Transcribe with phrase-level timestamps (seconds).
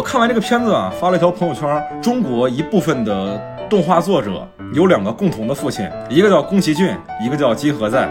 [0.00, 2.00] 我看完这个片子啊，发了一条朋友圈。
[2.00, 3.38] 中国一部分的
[3.68, 8.08] 动画作者有两个共同的父亲，一个叫宫崎骏，一个叫金河在。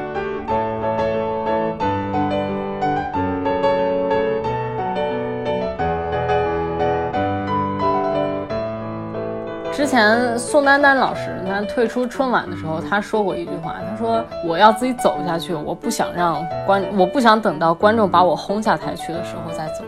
[9.74, 19.84] 之前宋丹丹老师他退出春晚的时候，他说过一句话，他说我要自己走下去，我不想让观，我不想等到观众把我轰下台去的时候再走。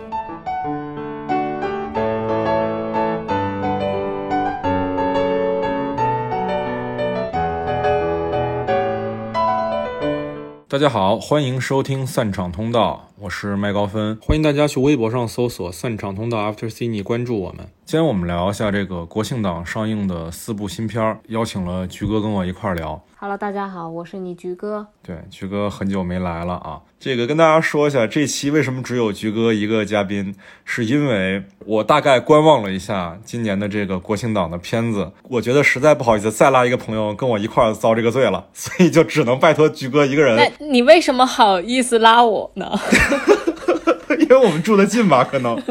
[10.71, 17.67] 大家好，欢迎收听散场通道，我是麦高芬，欢迎大家去微博上搜索“散场通道 After Cine” 关注我们。
[17.91, 22.97] 今天我们聊一下这个国庆档上映的四部新片儿，邀请了菊哥跟我一块儿聊。
[23.19, 24.87] Hello，大家好，我是你菊哥。
[25.03, 26.79] 对，菊哥很久没来了啊。
[26.97, 30.33] 这个跟大家说一下，这期为什么只有菊哥一个嘉宾，
[30.63, 40.37] 是因为我大概观望了一下今年的这个国庆档的片子，我觉得实在不好意思再拉一个朋友跟我一块儿遭这个罪了， 所以就只能拜托菊哥一个人。
[40.37, 42.71] 那你为什么好意思拉我呢？
[44.17, 45.61] 因为我们住得近吧，可能。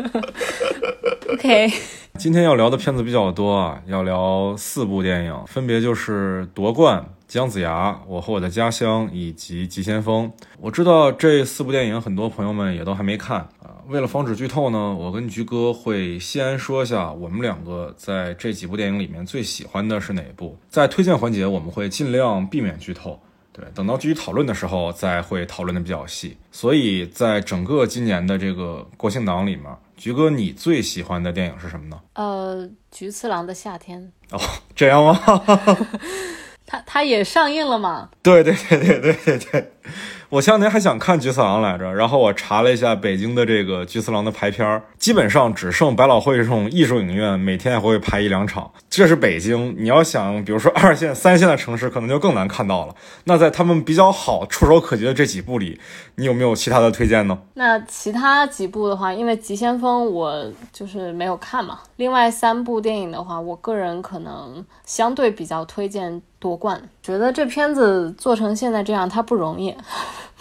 [1.32, 1.72] OK。
[2.18, 7.00] 今天要聊的片子比较多啊，要聊四部电影，分别就是《夺冠》。
[7.28, 13.78] 姜子牙，我和我的家乡以及急先锋，我知道这四部电影很多朋友们也都还没看啊。
[13.86, 20.58] 为了防止剧透呢，我跟菊哥会先说一下我们两个在这几部电影里面最喜欢的是哪一部。
[20.68, 23.16] 在推荐环节，我们会尽量避免剧透。
[23.52, 26.36] 对，等到具体讨论的时候再会讨论的比较细。
[26.50, 29.66] 所以在整个今年的这个国庆档里面，
[30.00, 32.00] 菊哥你最喜欢的电影是什么呢？
[32.14, 34.10] 呃，菊次郎的夏天。
[34.30, 34.40] 哦，
[34.74, 35.20] 这样吗？
[36.64, 38.08] 他他也上映了吗？
[38.22, 39.72] 对对对对对对对。
[40.30, 48.70] 我前两天还想看《菊次郎》来着，然后我查了一下北京的这个《菊次郎》的排片儿，基本上只剩百老汇这种艺术影院每天也会排一两场。
[48.88, 52.94] 这是北京，你要想，比如说二线、三线的城市，可能就更难看到了。
[53.24, 55.80] 那在他们比较好、触手可及的这几部里，
[56.14, 57.36] 你有没有其他的推荐呢？
[57.54, 61.80] 那其他几部的话，因为《急先锋》我就是没有看嘛。
[61.96, 66.22] 另外三部电影的话，我个人可能相对比较推荐。
[66.40, 69.76] 夺冠，觉得这片子做成现在这样，他不容易，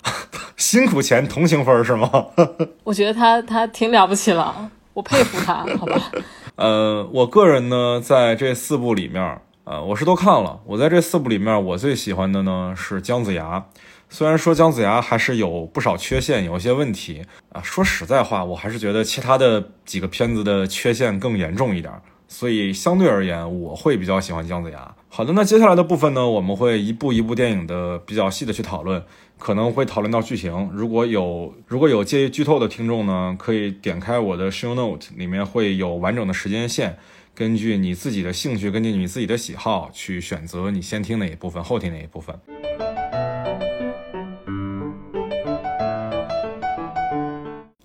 [0.57, 2.09] 辛苦钱同情分是吗？
[2.83, 6.11] 我觉得他他挺了不起了，我佩服他，好吧。
[6.55, 10.59] 呃，我个人呢，在这四部里面，呃，我是都看了。
[10.65, 13.65] 我在这四部里面，我最喜欢的呢是姜子牙。
[14.09, 17.61] 虽然说姜子牙还是有不少缺陷，有一些问题啊。
[17.61, 21.93] 说实在话，我还是觉得其他的几个片子的缺陷更严重一点。
[22.31, 24.95] 所以相对而言，我会比较喜欢姜子牙。
[25.09, 29.03] 好的，那接下来的部分呢，我们会一部一部电影的比较细的去讨论，
[29.39, 30.69] 可能会讨论到剧情。
[30.71, 36.95] 如果有如果有介意剧透的听众呢，可以点开我的 show note，里面会有完整的时间线，
[37.33, 42.39] 根据你自己的兴趣，根据你自己的喜好去选择你先听哪一部分，后听哪一部分。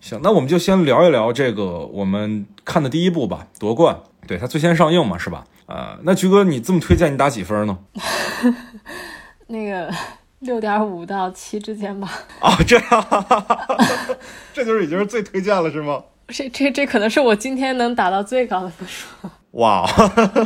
[0.00, 3.96] 行，那我们就先聊一聊这个我们看的第一部吧，《夺冠》。
[4.26, 5.44] 对它最先上映嘛，是吧？
[5.66, 7.78] 呃，那菊哥，你这么推荐，你打几分呢？
[9.48, 9.92] 那个
[10.40, 12.10] 六点五到七之间吧。
[12.40, 13.06] 哦，这样，
[14.52, 16.02] 这就是已经是最推荐了，是吗？
[16.28, 19.06] 这这这可能是我今天能打到最高的分数。
[19.52, 19.86] 哇，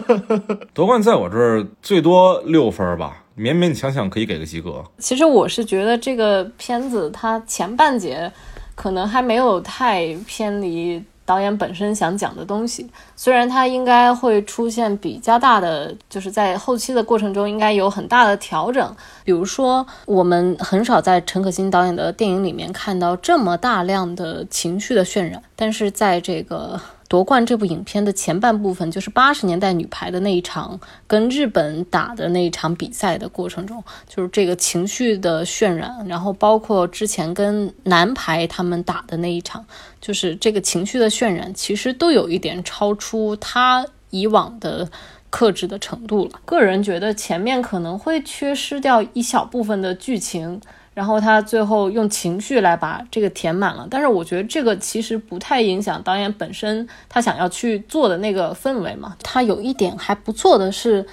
[0.74, 4.84] 夺冠在我这儿最多六分吧，勉勉强强可以给个及格。
[4.98, 8.30] 其实我是觉得这个片子它前半节
[8.74, 11.02] 可能还没有太偏离。
[11.28, 18.96] 导演本身想讲的东西，虽然他应该会出现比较大的，就是在后期的过程中应该有很大的调整。
[19.24, 26.80] 比如说，我们很少在陈可辛导演的电影里面看到这么大量的情绪的渲染，但是在这个。
[27.08, 39.64] 夺冠这部影片的前半部分，就是八十年代女排的那一场跟日本打的那一场比赛的过程中，就是这个情绪的渲染，然后包括之前跟男排他们打的那一场，
[40.00, 44.86] 就是这个情绪的渲染，其实都有一点超出他以往的
[45.30, 46.40] 克制的程度了。
[46.44, 50.60] 个人觉得前面可能会缺失掉一小部分的剧情。
[50.98, 59.16] 然后他最后用情绪来把这个填满了，但是我觉得这个其实不太影响导演本身他想要去做的那个氛围嘛。
[59.22, 61.06] 他有一点还不错的是，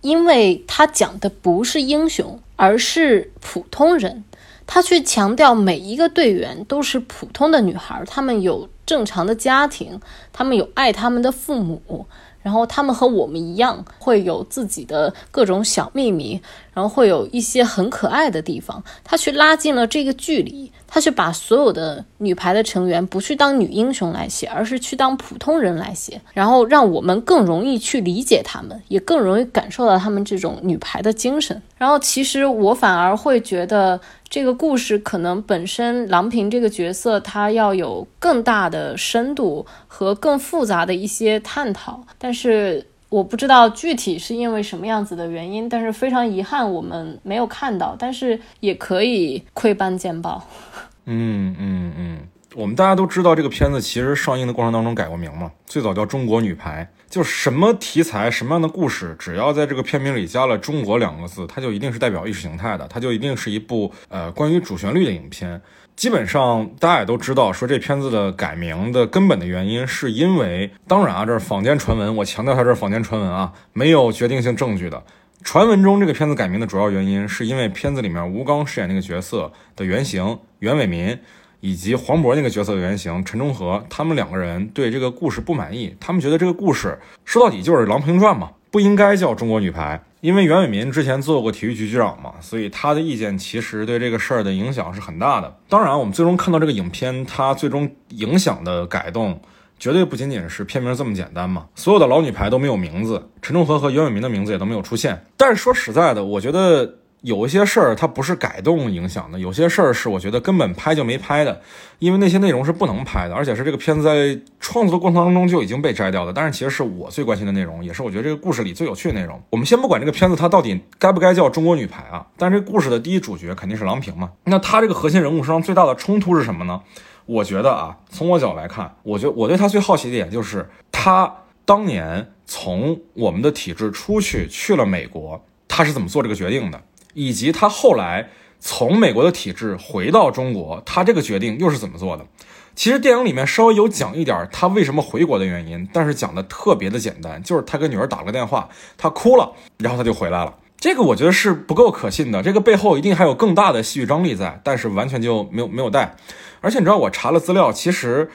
[0.00, 4.24] 因为他讲的不是英雄，而是普通人，
[4.66, 10.00] 他去强调每一个队员都是普通的女孩，她们有正常的家庭，
[10.32, 12.06] 她们有爱他们的父母，
[12.46, 16.40] 然后他们和我们一样会有自己的各种小秘密。
[16.72, 31.62] 然后会有一些很可爱的地方，他去拉近了这个距离，他去把所有的女排的成员不去当女英雄来写，而是去当普通人来写，然后让我们更容易去理解他们，也更容易感受到他们这种女排的精神。
[31.78, 33.98] 然后其实我反而会觉得。
[34.28, 50.44] 这个故事可能本身郎平这个角色，他要有更大的深度和更复杂的一些探讨，但是我不知道具体是因为什么样子的原因，但是非常遗憾我们没有看到，但是也可以窥斑见豹。
[51.06, 52.18] 嗯嗯嗯，
[52.56, 56.90] 我们大家都知道这个片子其实上映的过程当中改过名嘛，最早叫《中国女排》。
[57.12, 65.60] 就什么题材、什么样的故事，只要在这个片名里加了“中国”两个字，它就一定是代表意识形态的，它就一定是一部呃关于主旋律的影片。
[65.96, 75.02] 基本上大家也都知道，说这片子的改名的根本的原因，是因为当然啊，这是坊间传闻，我强调一下这是坊间传闻啊，没有决定性证据的。
[75.42, 81.18] 传闻中这个片子改名的主要原因，是因为片子里面吴刚饰演那个角色的原型袁伟民。
[81.60, 90.02] 以及黄渤那个角色的原型陈忠和，他们两个人对这个故事不满意，他们觉得这个故事说到底就是《郎平传》嘛，不应该叫中国女排。
[90.22, 95.56] 因为袁伟民之前做过体育局局长嘛，所以他的意见其实对这个事儿的影响是很大的。
[95.68, 99.40] 当然，我们最终看到这个影片，它最终影响的改动，
[99.78, 101.66] 绝对不仅仅是片名这么简单嘛。
[101.76, 105.24] 所有的老女排都没有名字，陈忠和和袁伟民的名字也都没有出现。
[105.36, 106.96] 但是说实在的，我觉得。
[107.22, 111.60] 有一些事儿它不是改动影响的，有些事儿是我觉得根本拍就没拍的，
[111.98, 116.32] 因为那些内容是不能拍的，而且是这个片子在创作的过程当中就已经被摘掉的。
[116.32, 119.42] 但是其实是我最关心的内容，也是我觉得这个故事里最有趣的内容。
[119.50, 124.30] 我们先不管这个片子它到底该不该叫中国女排啊，但是这故事的第一主角肯定是郎平嘛。
[124.44, 126.80] 那他这个核心人物身上最大的冲突是什么呢？
[127.24, 131.34] 我觉得啊，从我角度来看，我觉我对他最好奇的点就是他
[131.64, 136.80] 当年从我们的体制出去去了美国，他是怎么做这个决定的？
[137.16, 138.28] 以及他后来
[138.60, 142.26] 从美国的体制回到中国，他这个决定又是怎么做的？
[142.74, 148.68] 其实电影里面稍微有讲一点他为什么回国的原因，但是讲的特别的简单，就是他跟女儿打了个电话，
[148.98, 150.54] 他哭了，然后他就回来了。
[150.78, 156.14] 这个我觉得是不够可信的，这个背后一定还有更大的戏剧张力在，但是完全就没有没有带。
[156.60, 158.30] 而且你知道，我查了资料，其实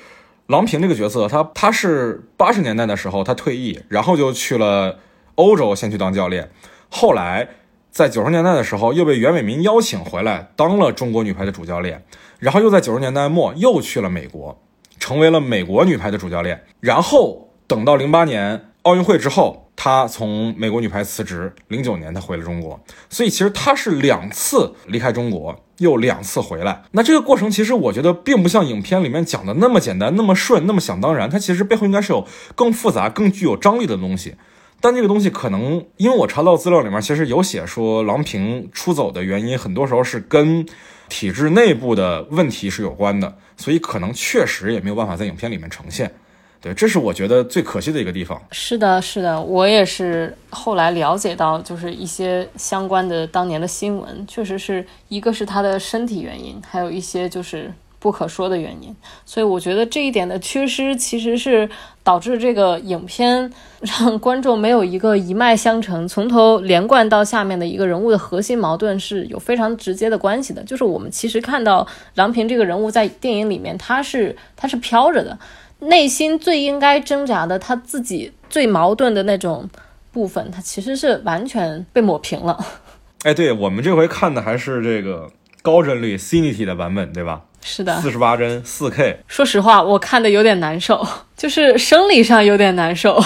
[0.47, 4.97] 郎平这个角色，他他是八十年代的时候他退役，然后就去了
[5.35, 6.49] 欧洲先去当教练，
[6.89, 7.47] 后来。
[7.91, 12.01] 在九十年代的时候，又被袁伟民邀请回来当了中国女排的主教练，
[12.39, 14.57] 然后又在九十年代末又去了美国，
[14.97, 16.63] 成为了美国女排的主教练。
[16.79, 22.79] 然后等到零八年奥运会之后，他从美国女排辞职，零九年他回了中国。
[23.09, 26.83] 所以其实他是两次离开中国，又两次回来。
[26.91, 31.29] 那这个过程其实我觉得并不像影片里面讲的那么简单、那么顺、那么想当然。
[31.29, 34.35] 它其实背后应该是有更复杂、更具有张力的东西。
[34.81, 40.65] 但这个东西可能，因为我查到资料里面，其实有写说郎平出走的原因，很多时候是跟
[41.07, 46.11] 体制内部的问题是有关的，所以可能确实也没有办法在影片里面呈现。
[46.59, 48.41] 对，这是我觉得最可惜的一个地方。
[48.51, 57.71] 是的，是的，我也是后来了解到，就是一些相关的当年的新闻，确实是一个是他的身体原因，还有一些就是。
[58.01, 58.93] 不可说的原因，
[59.25, 61.69] 所以我觉得这一点的缺失，其实是
[62.03, 70.63] 导致这个影片让观众没有一个一脉相承、从头连贯到下面的一个人物的核心矛盾是有非常直接的关系的。
[70.63, 75.37] 就是我们其实看到郎平这个人物在电影里面，他是他是飘着的，
[75.77, 79.69] 内心最应该挣扎的，他自己最矛盾的那种
[80.11, 82.65] 部分，他其实是完全被抹平了。
[83.21, 85.29] 哎，对我们这回看的还是这个
[85.61, 87.43] 高帧率 CINITY 的版本，对吧？
[87.63, 89.19] 是的，四十八帧，四 K。
[89.27, 91.05] 说实话，我看的有点难受，
[91.37, 93.23] 就是生理上有点难受。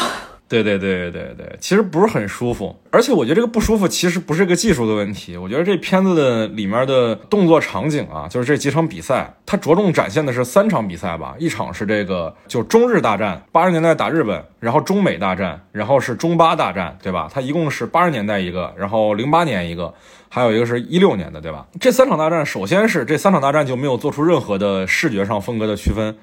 [0.47, 17.29] 对对对对对，其实不是很舒服，而且我觉得这个不舒服其实不是个技术的问题，我觉得这片子的里面的动作场景啊，就是这几场比赛，它着重展现的是三场比赛吧，一场是这个就中日大战，八十年代打日本，然后中美大战，然后是中巴大战，对吧？
[17.33, 19.93] 它一共是八十年代一个，然后零八年一个。
[20.27, 21.65] 还有一个是一六年的，对吧？
[21.79, 26.13] 这三场大战，首先是这三场大战就没有做出任何的视觉上风格的区分，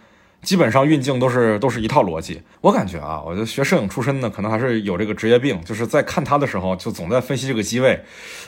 [0.42, 2.42] 基本上运镜都是都是一套逻辑。
[2.60, 8.00] 我感觉啊，我觉得学摄影出身的，可能还是有这个职业病，就是在看他的时候，就总在分析这个机位。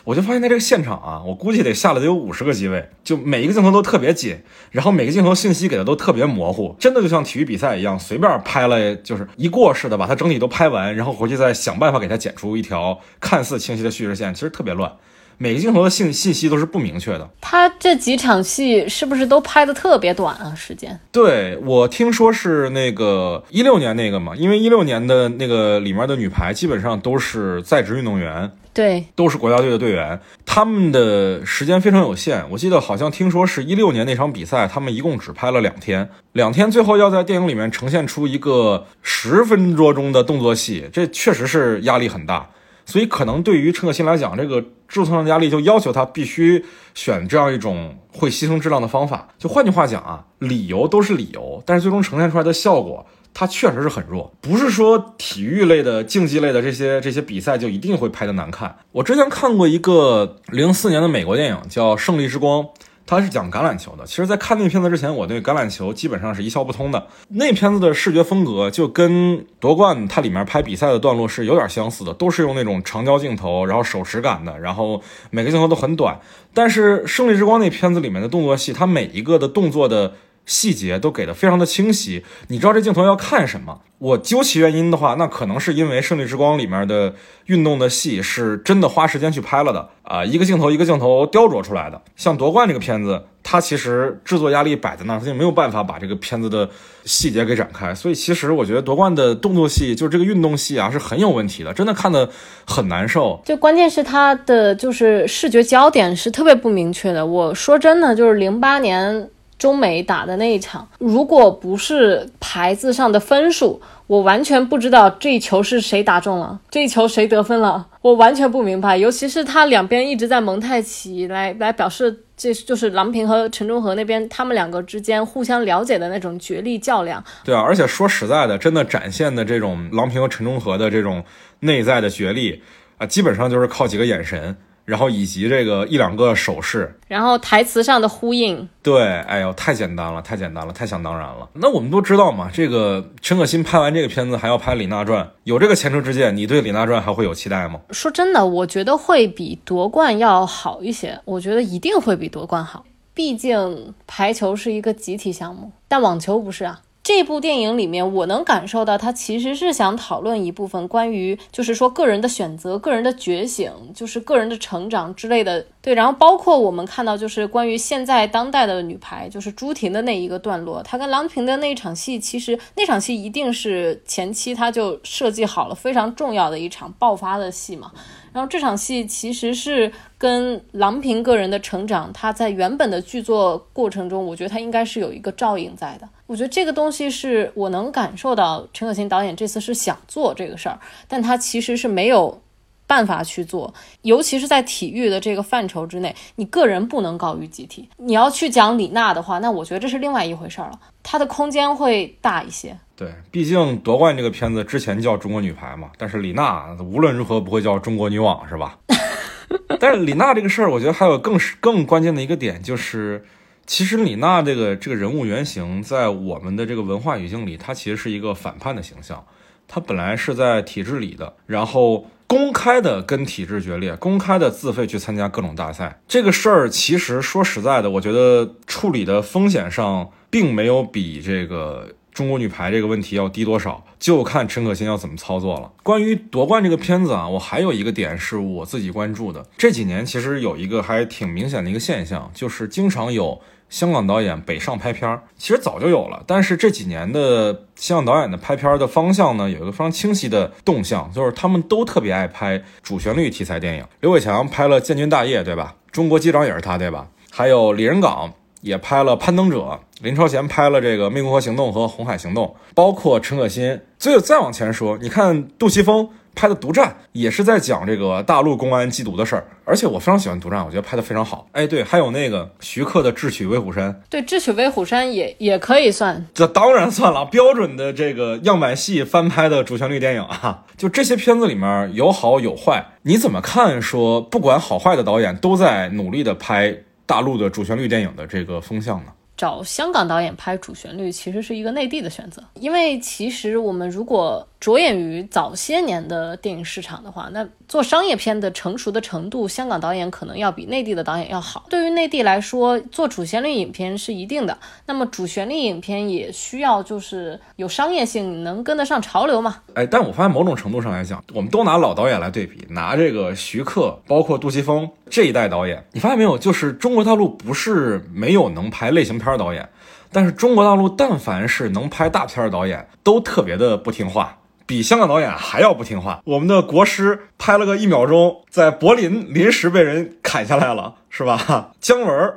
[0.02, 4.36] 我就发现在这个现场啊，我估计得下了得有五十个机位，就每一个镜头都特别紧，
[4.72, 14.92] 然后每个镜头信息给的都特别模糊，真的就像体育比赛一样，随便拍了就是一过似的，把它整体都拍完，然后回去再想办法给它剪出一条看似清晰的叙事线，其实特别乱。
[15.38, 17.28] 每个镜头的信信息都是不明确的。
[17.40, 20.54] 他这几场戏是不是都拍的特别短啊？
[20.54, 20.98] 时间？
[21.10, 28.50] 对我听说是那个一六年那个嘛，因为一六年的那个里面的女排基本上都是在职运动员。
[28.72, 32.44] 对，都是国家队的队员，他们的时间非常有限。
[32.50, 42.50] 我记得好像听说是一六年那场比赛，他们一共只拍了两天，两天最后要在电影里面呈现出一个十分多钟的动作戏，这确实是压力很大。
[42.86, 46.64] 所以可能对于陈可辛来讲，这个制作上的压力就要求他必须
[46.94, 49.28] 选这样一种会牺牲质量的方法。
[49.38, 53.06] 就换句话讲啊，理由都是理由，但是最终呈现出来的效果。
[53.36, 58.76] 它确实是很弱，不是说体育类的、竞技类的这些这些比赛就一定会拍的难看。
[58.92, 62.62] 我之前看过一个零四年的美国电影叫《胜利之光》，
[63.06, 64.06] 它是讲橄榄球的。
[64.06, 67.06] 其实，在看那片子之前，我对橄榄球基本上是一窍不通的。
[67.28, 76.18] 那片子的视觉风格就跟夺冠它里面拍比赛的段落是有点相似的，都是用那种长焦镜头，然后手持感的，然后每个镜头都很短。
[76.52, 80.14] 但是《胜利之光》那片子里面的动作戏，它每一个的动作的。
[80.46, 83.80] 细节都给的非常的清晰，你知道这镜头要看什么。
[83.98, 87.14] 我究其原因的话，那可能是因为《胜利之光》里面的
[87.46, 92.02] 运动的戏是真的花时间去拍了的啊，一个镜头一个镜头雕琢出来的。
[92.14, 96.68] 像夺冠这个片子，它其实制作压力摆在那儿，它就没有办法把这个片子的
[97.04, 97.94] 细节给展开。
[97.94, 102.28] 所以其实我觉得夺冠的动作戏，就是这个运动戏啊，是很有问题的，真的看的
[102.66, 103.40] 很难受。
[103.46, 107.24] 就关键是它的就是视觉焦点是特别不明确的。
[107.24, 109.30] 我说真的，就是零八年。
[109.58, 118.96] 中美打的那一场，如果不是牌子上的分数，我完全不知道这一球是谁打中了，这一球谁得分了，我完全不明白。
[118.96, 127.22] 尤其是他两边一直在蒙太奇来来表示，这就是郎平和陈忠和那边他们两个之间互相了解的那种角力较量。
[127.44, 131.24] 对啊，而且说实在的，真的展现的这种郎平和陈忠和的这种
[131.60, 132.62] 内在的角力
[132.98, 134.56] 啊，基本上就是靠几个眼神。
[134.84, 141.48] 然后以及这个一两个手势，然后台词上的呼应，对，哎呦，太简单了，太简单了，太想当然了。
[141.54, 147.80] 那我们都知道嘛，这个陈可辛拍完这个片子还要拍《李娜传》，有这个前车之鉴，你对《李娜传》还会有期待吗？
[147.90, 156.80] 说真的，我觉得会比夺冠要好一些，我觉得一定会比夺冠好，毕竟排球是一个集体项目，但网球不是啊。
[157.04, 165.66] 这部电影里面，我能感受到他其实是想讨论一部分关于，就是说个人的选择、个人的觉醒，就是个人的成长之类的。
[165.82, 177.92] 对，然后包括我们看到，就是关于现在当代的女排，就是朱婷的那一个段落，她跟郎平的那一场戏，其实那场戏一定是前期他就设计好了非常重要的一场爆发的戏嘛。
[178.34, 186.08] 然后这场戏其实是跟郎平个人的成长，他在原本的剧作过程中，我觉得他应该是有一个照应在的。
[186.26, 192.42] 我觉得这个东西是我能感受到，陈可辛导演这次是想做这个事儿，但他其实是没有
[192.88, 193.72] 办法去做，
[194.02, 197.88] 尤其是在体育的这个范畴之内，你个人不能高于集体。
[197.98, 202.76] 你要去讲李娜的话，那我觉得这是另外一回事儿了，它的空间会大一些。
[202.96, 208.78] 对，毕竟夺冠这个片子之前叫中国女排嘛，但是李娜无论如何不会叫中国女网，是吧？
[209.78, 213.24] 但是李娜这个事儿，我觉得还有更更关键的一个点，就是
[213.66, 219.24] 其实李娜这个这个人物原型，在我们的这个文化语境里，她其实是一个反叛的形象。
[219.66, 226.00] 她本来是在体制里的，然后公开的跟体制决裂，公开的自费去参加各种大赛。
[226.08, 231.90] 这个事儿其实说实在的，我觉得处理的风险上，并没有比这个。
[232.12, 235.72] 中国女排这个问题要低多少，就看陈可辛要怎么操作了。
[235.82, 239.44] 关于夺冠这个片子啊，我还有一个点是我自己关注的。
[239.56, 243.40] 这几年其实有一个还挺明显的一个现象，就是经常有
[243.74, 245.20] 香港导演北上拍片儿。
[245.36, 253.84] 其实早就有了，但是这几年的香港导演的拍片儿的方向呢，有一个非常清晰的动向，就是他们都特别爱拍主旋律题材电影。
[253.98, 255.74] 刘伟强拍了《建军大业》，对吧？
[255.90, 257.08] 中国机长也是他，对吧？
[257.32, 258.32] 还有李仁港。
[258.60, 259.58] 也拍了《攀登者》，
[260.00, 263.78] 林超贤拍了这个《湄公河行动》和《红海行动》，包括陈可辛。
[263.98, 269.46] 最再往前说，你看杜琪峰拍的《独战》，也是在讲这个大陆公安缉毒的事儿。
[269.64, 271.48] 而且我非常喜欢《独战》，我觉得拍的非常好。
[271.52, 280.64] 哎，对，还有那个徐克的《智取威虎山》，对，《智取威虎山》也也可以算，这当然算了，标准的这个样板戏翻拍的主旋律电影啊。
[280.76, 283.80] 就这些片子里面有好有坏，你怎么看？
[283.80, 286.76] 说不管好坏的导演都在努力的拍。
[287.06, 289.12] 大陆的主旋律电影的这个风向呢？
[289.36, 301.66] 找香港导演拍主旋律其实是一个内地的选择，因为其实我们如果着眼于早些年的电影市场的话，那做商业片的成熟的程度，香港导演可能要比内地的导演要好。
[301.68, 304.56] 对于内地来说，做主旋律影片是一定的，
[304.86, 309.60] 那么主旋律影片也需要就是有商业性，能跟得上潮流嘛？
[309.74, 316.38] 哎，但我发现某种程度上来讲，我们都拿老导演来对比，拿这个徐克，包括杜琪峰这一代导演，你发现没有？
[316.38, 319.68] 就是中国大陆不是没有能拍类型片的导演，
[320.10, 324.38] 但是中国大陆但凡是能拍大片的导演，都特别的不听话。
[324.66, 326.20] 比香港导演还要不听话。
[326.24, 331.72] 我们的国师拍了个一秒钟，在柏林临时被人砍下来了，是吧？
[331.80, 332.34] 姜文，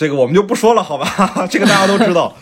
[0.00, 1.06] 这个我们就不说了，好吧？
[1.50, 2.34] 这个大家都知道。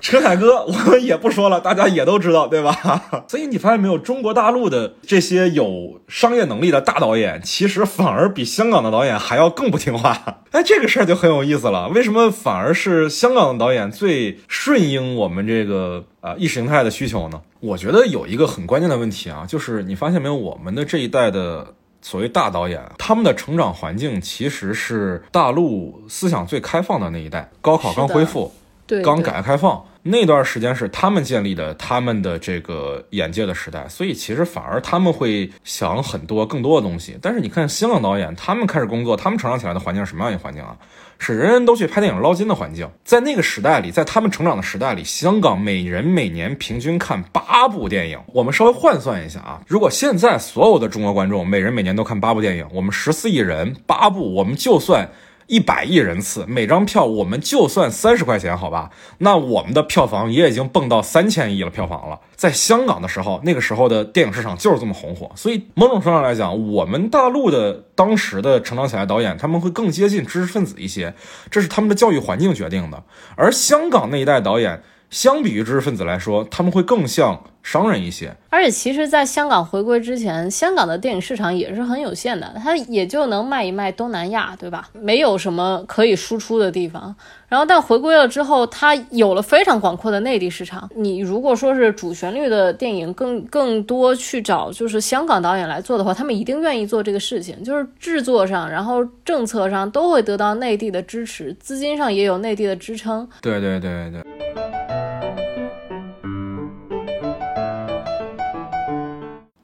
[0.00, 2.74] 陈凯歌，我们也不说了，大家也都知道，对吧？
[3.30, 10.40] 所以你发现没有，中国大陆的这些有商业能力的大导演，其实反而比香港的导演还要更不听话。
[10.50, 11.86] 哎，这个事儿就很有意思了。
[11.90, 17.40] 为什么反而是香港的导演最顺应我们这个啊意识形态的需求呢？
[17.60, 28.52] 我觉得有一个很关键的问题啊，就是你发现没有，我们的这一代的所谓大导演，他们的成长环境其实是大陆思想最开放的那一代，高考刚恢复，
[28.86, 29.84] 对，刚改革开放。
[30.02, 37.18] 那段时间是他们建立的他们的这个眼界的时代，所以其实反而他们会想很多更多的东西。
[37.20, 40.76] 但是你看香港导演，他们开始工作，他们成长起来的环境是什么样一个环境啊？
[41.18, 42.88] 是人人都去拍电影捞金的环境。
[43.04, 48.18] 在那个时代里，在他们成长的时代里，香港每人每年平均看八部电影。
[48.28, 55.08] 我们稍微换算一下啊，如果现在所有的中国观众每人每年都看八部电影，我们十四亿人八部，我们就算。
[55.48, 58.90] 一百亿人次，每张票我们就算三十块钱，好吧？
[59.18, 61.70] 那我们的票房也已经蹦到三千亿了。
[61.70, 65.30] 票房了，在香港的时候，那个时候的电影市场就是这么红火。
[65.34, 71.14] 所以某种程度上来讲，我们大陆的当时的成长起来导演，他们会更接近知识分子一些，
[71.50, 73.02] 这是他们的教育环境决定的。
[73.34, 74.82] 而香港那一代导演。
[75.10, 78.34] 相比于知识分子来说，他们会更像商人一些。
[78.50, 84.88] 而且，其实，在香港回归之前，香港的电影市场也是很有限的，它也就能卖一卖东南亚，对吧？
[84.92, 87.14] 没有什么可以输出的地方。
[87.48, 90.88] 然后，但回归了之后，它有了非常广阔的内地市场。
[90.94, 103.26] 你如果说是主旋律的电影，更更多去找就是香港导演来做的话，他们一定愿意做这个事情，就是制作上，然后政策上都会得到内地的支持，资金上也有内地的支撑。
[103.40, 104.77] 对对对对。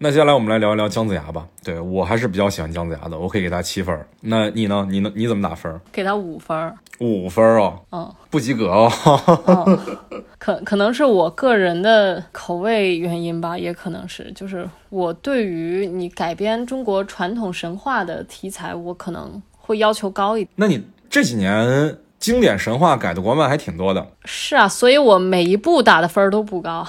[0.04, 1.46] 那接下来我们来聊一聊姜子牙吧。
[1.62, 3.98] 对我还是比较喜欢姜子牙的，我可以给他七分。
[4.20, 4.86] 那你呢？
[4.90, 5.10] 你呢？
[5.14, 5.80] 你怎么打分？
[5.90, 6.74] 给他五分。
[7.00, 7.80] 五分哦。
[7.90, 8.14] 嗯。
[8.28, 8.92] 不及格哦。
[10.36, 20.50] 可可能是我个人的口味原因吧，也可能是，就是我对于你改编中国传统神话的题材，我可能会要求高一点。
[20.56, 24.06] 那你这几年经典神话改的国漫还挺多的。
[24.26, 26.86] 是啊，所以我每一部打的分都不高。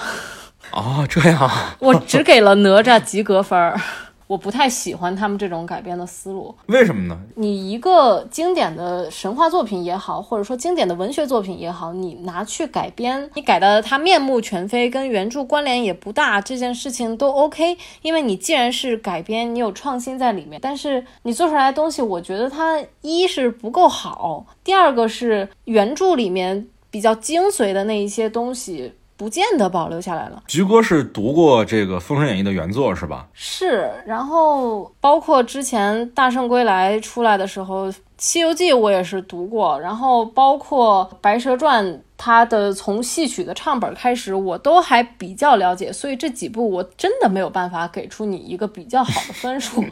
[0.72, 1.50] 哦，这样，
[1.80, 3.80] 我只给了哪吒及格分儿，
[4.26, 6.54] 我不太喜欢他们这种改编的思路。
[6.66, 7.18] 为什么呢？
[7.36, 17.78] 你一个经典的神话作品也好，或者说经典的文学作品也好，你拿去改编，你改的它面目全非，跟原著关联也不大，这件事情都 OK。
[18.02, 28.92] 因为你既然是改编，你有创新在里面，但是你做出来的东西，我觉得它一是不够好，第二个是原著里面比较精髓的那一些东西。
[29.16, 30.42] 不见得保留下来了。
[30.46, 33.26] 菊哥是读过这个《封神演义》的原作是吧？
[33.32, 41.84] 是，然后包括之前《大圣归来》出来的时候，《西游记》我也是读过，然后包括《白蛇传》，
[42.16, 49.84] 它的从戏曲的唱本开始，我都还比较了解，所以这几部我真的没有办法给出你一个比较好的分数。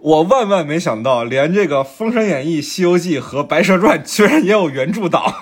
[0.00, 5.34] 我万万没想到，连这个《封神演义》《西游记》和《白蛇传》居然也有原著党。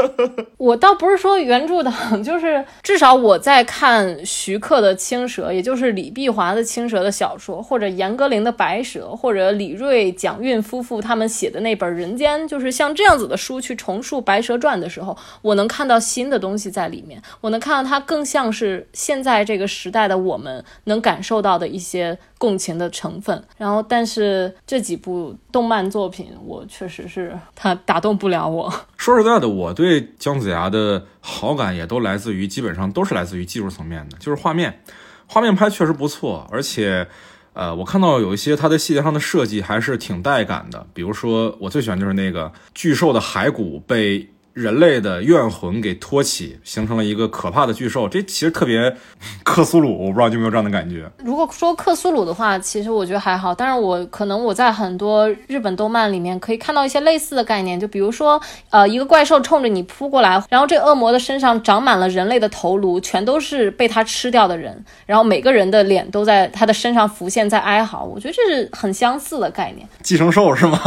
[0.58, 22.18] 我倒不是说原著党，就是至少我在看徐克的《青蛇》，也就是李碧华的《青蛇》的小说，或者严歌苓的《白蛇》，或者李锐、蒋韵夫妇他们写的那本《人间》，就是像这样子的书去重述《白蛇传》的时候，我能看到新的东西在里面，我能看到它更像是现在这个时代的我们能感受到的一些。
[22.42, 28.68] 共情的成分，然后但但是这几部动漫作品，我确实是他打动不了我。
[28.98, 34.82] 说实在的，我对姜子牙的好感也都来自于，基本上都是来自于技术层面的，就是画面，
[35.28, 37.06] 画面拍确实不错，而且，
[37.52, 48.08] 呃，我看到有一些它的细节上的设计还是挺带感的，比如说我最喜欢就是那个巨兽的骸骨被人类的怨魂给托起，形成了一个可怕的巨兽。
[48.08, 48.94] 这其实特别
[49.42, 51.10] 克苏鲁，我不知道你有没有这样的感觉。
[51.24, 53.54] 如果说克苏鲁的话，其实我觉得还好。
[53.54, 68.04] 但是我可能我在很多日本动漫里面可以看到一些类似的概念，就比如说，呃，一个怪兽冲着你扑过来，然后这恶魔的身上长满了人类的头颅，全都是被它吃掉的人，然后每个人的脸都在他的身上浮现，在哀嚎。
[68.04, 69.88] 我觉得这是很相似的概念。
[70.02, 70.78] 寄生兽是吗？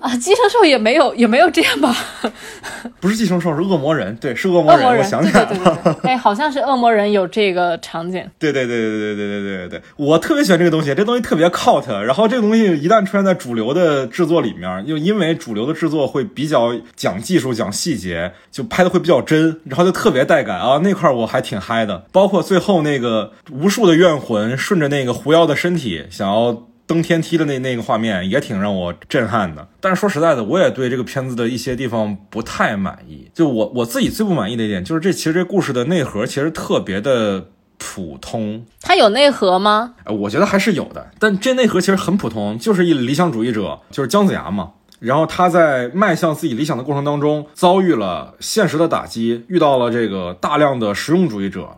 [0.00, 1.94] 啊，寄生兽也没有也没有这样吧。
[3.00, 4.14] 不是寄生兽，是恶魔人。
[4.16, 4.86] 对，是恶魔人。
[4.86, 8.24] 我想起来了，哎，好像是恶魔人有这个场景。
[8.38, 11.86] 对对对对对对对对对对，我特别喜欢这个东西，这东西特别 cult。
[12.00, 20.78] 然后这个东西一旦出现在主流的制作里面，又因为主流的制作会比较讲技术、讲细节，就拍的会比较真，然后就特别带感啊。
[20.82, 26.66] 那块我还挺嗨的，包括最后那个无数的怨魂顺着那个狐妖的身体想要。
[26.86, 33.28] 登天梯的那那个画面也挺让我震撼的，但是说实在的，我也对这个片子的一些地方不太满意。
[33.34, 38.64] 就我我自己最不满意的一点，就是这其实这故事的内核其实特别的普通。
[38.80, 39.94] 它有内核吗？
[40.04, 44.70] 呃，我觉得还是有的，但这内核其实很普通，就是一理想主义者，就是姜子牙嘛。
[44.98, 51.68] 然后他在迈向自己理想的过程当中，遭遇了现实的打击，遇到了这个大量的实用主义者。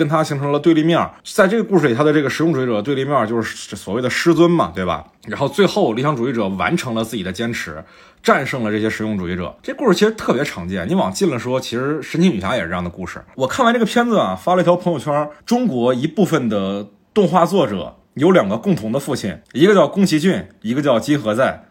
[0.00, 5.04] 跟他形成了对立面，在这个故事里，他的这个实用主义者对立面就是所谓的师尊嘛，对吧？
[5.26, 7.84] 然后最后理想主义者完成了自己的坚持，
[8.22, 9.54] 战胜了这些实用主义者。
[9.62, 13.22] 这故事其实特别常见，你往近了说，其实神奇女侠也是这样的故事。
[13.34, 21.66] 我看完这个片子啊，发了一条朋友圈：中国一部分的动画作者有两个共同的父亲，一个叫宫崎骏，一个叫金河在，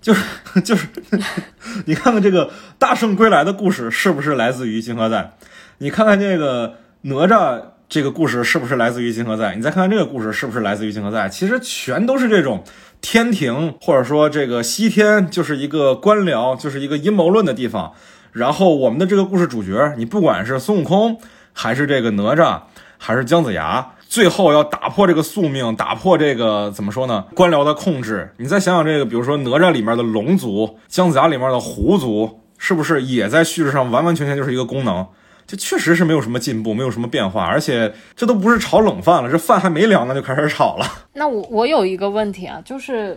[0.00, 0.86] 就 是就是，
[1.86, 5.32] 你看看这个大圣归来的故事是不是来自于金河在？
[5.78, 6.76] 你看看这个。
[7.08, 9.54] 哪吒这个故事是不是来自于金河在？
[9.54, 11.28] 你再看看这个故事是不是来自于金河在？
[11.28, 12.64] 其实全都是这种
[13.00, 17.92] 天庭，或者说这个西天就是一个官僚，就是一个阴谋论的地方。
[18.32, 21.16] 然后我们的这个故事主角，你不管是孙悟空，
[21.52, 22.62] 还是这个哪吒，
[22.98, 27.26] 还是姜子牙，最后要打破这个宿命，打破这个怎么说呢？
[27.36, 28.32] 官僚的控制。
[28.38, 35.06] 你再想想这个，比如说哪吒里面的龙族，姜子牙里面的狐族，是不是也在叙事上完完全全就是一个功能？
[35.46, 40.86] 这确实是没有什么进步，没有什么变化，而且这都不是炒冷饭了，这饭还没凉呢就开始炒了。
[41.14, 43.16] 那我我有一个问题啊，就是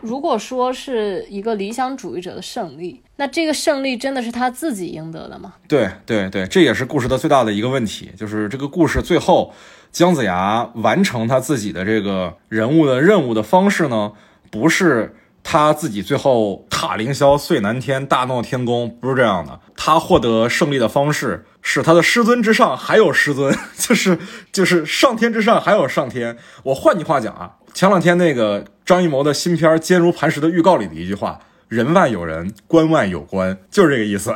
[0.00, 5.54] 如果说是一个理想主义者的胜利，那这个胜利真的是他自己赢得的吗？
[5.66, 9.52] 对对对，这也是故事的最大的一个问题，就是这个故事最后
[9.90, 14.12] 姜子牙完成他自己的这个人物的任务的方式呢，
[14.50, 15.14] 不是。
[15.42, 24.18] 他自己最后踏凌霄碎南天大闹天宫不是这样的，他获得胜利的方式是他的师尊之上还有师尊， 就是
[24.52, 26.36] 就是上天之上还有上天。
[26.64, 34.34] 我换句话讲啊，前两天那个张艺谋的新片《坚如磐石》的预告里的一句话：“人外有人，关外有关”，就是这个意思。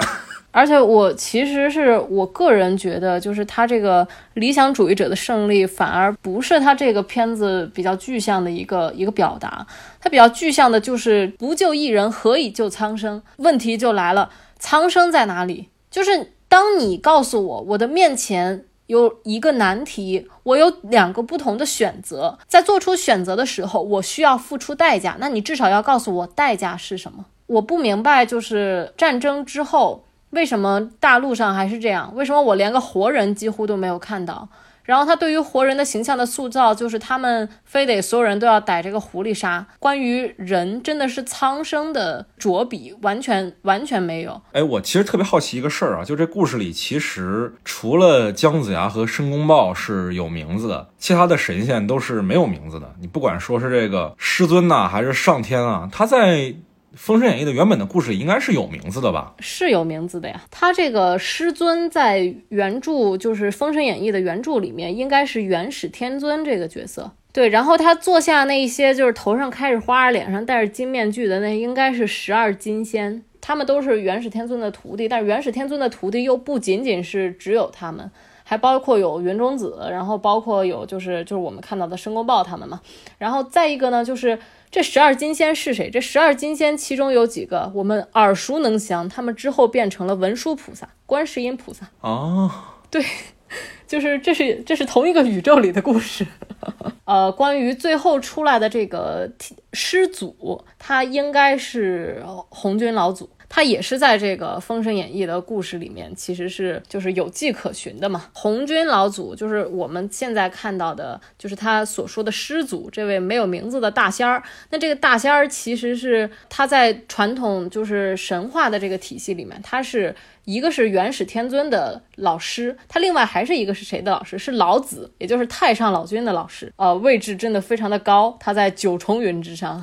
[0.57, 9.67] 而且我其实是我个人觉得，就是他这个理想主义者的胜利，反而不是他这个片子比较具象的一个一个表达。
[10.01, 13.21] 他比较具象的就是不救一人，何以救苍生？
[13.39, 15.71] 问题就来了，苍生在哪里？
[15.91, 25.17] 就是当你告诉我，我的面前有一个难题，我有两个不同的选择，在做出选择的时候，我需要付出代价。
[25.19, 27.25] 那你至少要告诉我代价是什么？
[27.49, 30.05] 我不明白，就是战争之后。
[30.35, 32.13] 为什么大陆上还是这样？
[32.15, 34.49] 为什么我连个活人几乎都没有看到？
[34.83, 39.67] 然后他对于活人的形象的塑造，就是他们非得所有人都要逮这个狐狸杀。
[39.79, 44.43] 关于人，真的是苍生的着笔，完全完全没有。
[44.53, 52.95] 哎，我其实特别好奇一个事儿啊，就这故事里，其实除了姜子牙和申公豹是有名字的，其他的神仙都是没有名字的。
[53.01, 56.53] 你不管说是这个师尊呐，还是上天啊，他在。
[56.97, 59.35] 《封神演义》的原本的故事应该是有名字的吧？
[59.41, 60.41] 是有名字的呀。
[60.51, 67.13] 他这个师尊在原著就是《封神演义》的原著里面，应该是元始天尊这个角色。
[67.33, 75.09] 对，然后他坐下那一些就是头上开着花、脸上戴着金面具的，那应该是十二金仙，他们都是元始天尊的徒弟。
[75.09, 78.09] 但是元始天尊的徒弟又不仅仅是只有他们，
[78.45, 82.81] 还包括有云中子，然后包括有就是就是我们看到的申公豹他们嘛。
[83.19, 84.39] 然后再一个呢，就是。
[84.71, 85.89] 这十二金仙是谁？
[85.89, 91.87] 这十二金仙其中有几个我们耳熟能详，他们之后变成了文殊菩萨、观世音菩萨。
[92.01, 92.51] 哦，
[92.91, 93.01] 对，
[93.87, 96.27] 就是这是这是同一个宇宙里的故事。
[97.07, 99.31] 呃，关于最后出来的这个
[99.73, 103.31] 师祖，他应该是红军老祖。
[103.55, 108.29] 他也是在这个《封神演义》的故事里面，其实是就是有迹可循的嘛。
[108.33, 114.43] 红军老祖就是我们现在看到的，就是他所说的师祖这位没有名字的大仙儿。
[114.71, 120.13] 那这个大仙儿其实是他在传统就是神话的这个体系里面，他是
[120.47, 124.37] 一个是元始天尊的老师，他另外还是一个是谁的老师？
[124.37, 126.73] 是老子，也就是太上老君的老师。
[126.75, 129.81] 呃，位置真的非常的高，他在九重云之上。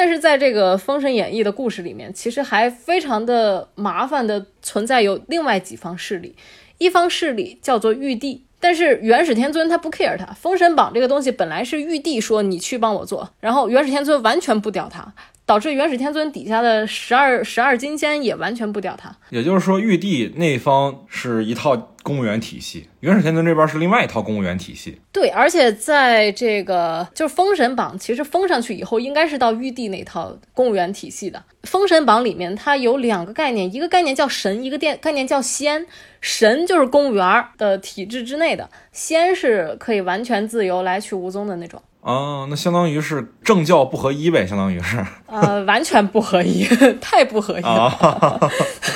[0.00, 6.36] 但是在这个《封神演义》的故事里面，其实还非常的麻烦的存在有另外几方势力，
[6.78, 15.12] 一方势力叫做玉帝，但是元始天尊他不 care 他，《封神榜》这个东西本来是玉帝说你去帮我做，然后元始天尊完全不屌他，
[15.48, 19.10] 导致元始天尊底下的十二十二金仙也完全不屌他。
[19.30, 25.00] 也就是说，玉帝那方是一套公务员体系，元始天尊这边是另外一套公务员体系。
[25.10, 31.38] 对，而且在这个就是《封神榜》，其实封上去以后，应该是到玉帝那套公务员体系的。
[31.66, 35.86] 《封神榜》里面它有两个概念，一个概念叫神，一个电概念叫仙。
[36.20, 41.80] 神就是公务员的体制之内的，仙是可以完全自由来去无踪的那种。
[42.08, 45.04] 啊，那相当于是政教不合一呗，相当于是。
[45.26, 46.64] 呃，完全不合一，
[47.02, 48.50] 太不合一了。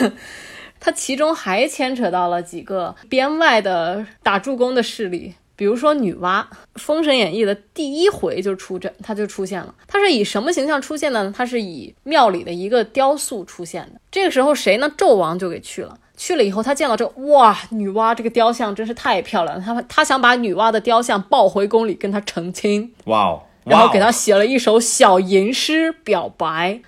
[0.81, 6.42] 它其中还牵扯到了几个编外的打助攻的势力，比如说女娲，
[6.77, 9.75] 《封神演义》的第一回就出这，它就出现了。
[9.87, 11.35] 它是以什么形象出现的呢？
[11.37, 14.01] 它是以庙里的一个雕塑出现的。
[14.11, 14.90] 这个时候谁呢？
[14.96, 15.94] 纣王就给去了。
[16.24, 19.61] 去了以后，他见到这哇，女娲这个雕像真是太漂亮了。
[19.61, 22.94] 他他想把女娲的雕像抱回宫里跟她成亲。
[23.06, 23.42] 哇哦！
[23.64, 26.80] 然后给他写了一首小吟诗表白。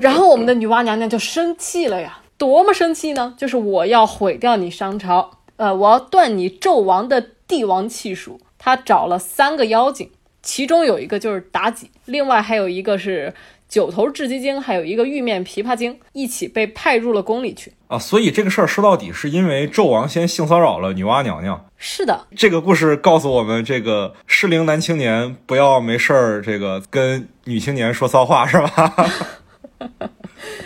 [0.00, 3.34] 然后我们的女娲娘娘就生气了呀，多么生气呢？
[3.36, 8.40] 就是我要毁掉你商朝，呃，我要断你纣王的帝王气数。
[8.56, 10.10] 她找了三个妖精，
[10.42, 13.34] 其中有一个就是妲己，另外还有一个是
[13.68, 17.72] 九头雉鸡精，还有一个玉面琵琶精，一起被派入了宫里去。
[17.88, 21.66] 啊，所以这个事儿说到底是因为纣王先性骚扰了女娲娘娘。
[21.76, 28.94] 是的，这个故事告诉我们，这个适龄男青年不要没事儿这个跟女青年说骚话，是吧？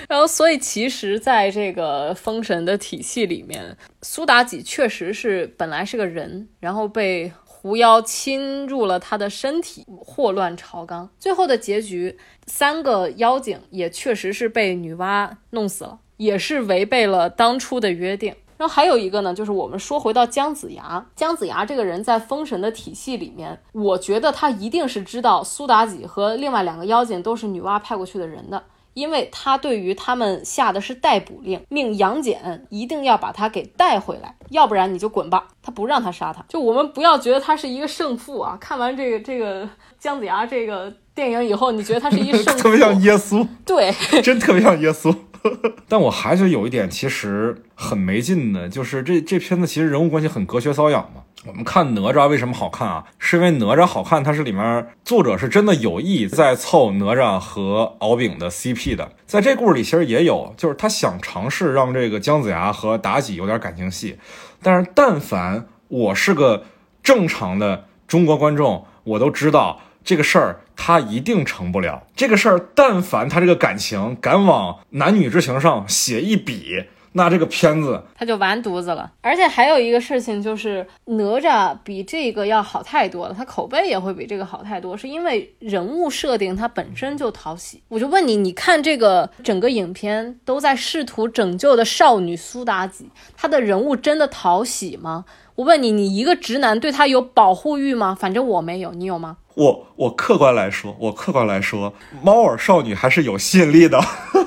[0.09, 7.31] 然后，所以其实，在这个封神的体系里面，苏妲己确实是本来是个人，然后被
[7.62, 11.09] 狐妖侵入了他的身体，祸乱朝纲。
[11.16, 18.35] 最后的结局，三个妖精也确实是被女娲弄死了，也是违背了当初的约定。
[18.59, 28.61] 然后还有一个呢，就是我们说回到姜子牙，姜子牙这个人在封神的体系里面，我觉得他一定是知道苏妲己和另外两个妖精都是女娲派过去的人的。
[28.94, 35.48] 因为他对于他们下的是逮捕令，命杨戬一定要把他给带回来，要不然你就滚吧。
[35.62, 38.57] 他不让他杀他，就我们不要觉得他是一个胜负啊。
[38.61, 45.14] 看完这个这个姜子牙这个电影以后，你觉得他是一个胜负， 特别像耶稣， 对，真特别像耶稣。
[45.88, 51.21] 但我还是有一点其实很没劲的，就是这这片子其实人物关系很隔靴搔痒嘛。
[51.44, 53.05] 我们看哪吒为什么好看啊？
[53.18, 59.11] 是因为哪吒好看，它是里面作者是真的有意在凑哪吒和敖丙的 CP 的。
[59.26, 64.18] 在这故事里其实也有，就是他想尝试让这个姜子牙和妲己有点感情戏，
[64.62, 66.64] 但是但凡我是个
[67.02, 72.07] 正常的中国观众，我都知道这个事儿他一定成不了。
[72.14, 76.85] 这个事儿但凡他这个感情敢往男女之情上写一笔。
[77.14, 87.83] 那这个片子他就完犊子了，而且还有一个事情就是哪吒比这个要好太多了，他口碑也会比这个好太多，是因为人物设定它本身就讨喜。
[87.88, 95.25] 我就问你，你看这个整个影片都在试图拯救的少女苏妲己，她的人物真的讨喜吗？
[95.55, 98.16] 我问你，你一个直男对她有保护欲吗？
[98.18, 99.37] 反正我没有，你有吗？
[99.55, 104.01] 我我客观来说，我客观来说，猫耳少女还是有吸引力的。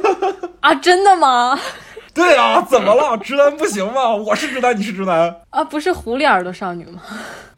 [0.61, 1.59] 啊，真的吗？
[2.15, 3.17] 对啊，怎么了？
[3.17, 4.15] 直男不行吗？
[4.15, 5.65] 我是直男，你是直男啊？
[5.65, 7.01] 不是狐狸耳朵少女吗？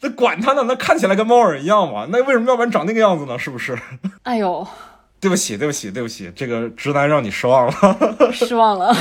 [0.01, 2.07] 那管他呢，那看起来跟猫耳一样嘛？
[2.09, 3.37] 那为什么要不然长那个样子呢？
[3.37, 3.77] 是不是？
[4.23, 4.67] 哎呦，
[5.19, 8.95] 对不起，对不起，对不起，这个直男让你失望了，失望了。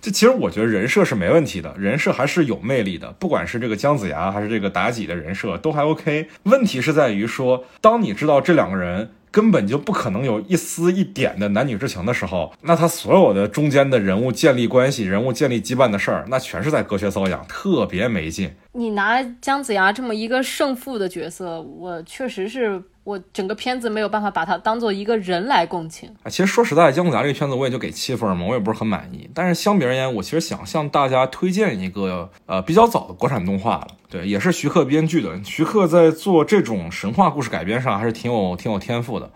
[0.00, 6.28] 这其实我觉得人设是没问题的，人设还是有魅力的，不管是这个姜子牙还是这个妲己的人设都还 OK。
[6.44, 9.12] 问题是在于说，当你知道这两个人。
[9.30, 18.50] 根本就不可能有一丝一点的男女之情的时候，那他所有的中间的人物建立关系、人物建立羁绊的事儿，那全是在隔靴搔痒，特别没劲。
[18.72, 22.82] 你拿姜子牙这么一个胜负的角色，我确实是。
[23.08, 26.28] 我整个片子没有办法把它当做一个人来共情啊。
[26.28, 29.30] 其实说实在，姜子牙这个片子我也就给七分嘛，我也不是很满意。
[29.32, 35.42] 但是相比而言，我其实想向大家推荐一个呃比较早的国产动画了，对，也是徐克编剧的。
[35.42, 39.30] 徐克在做这种神话故事改编上还是挺有挺有天赋的。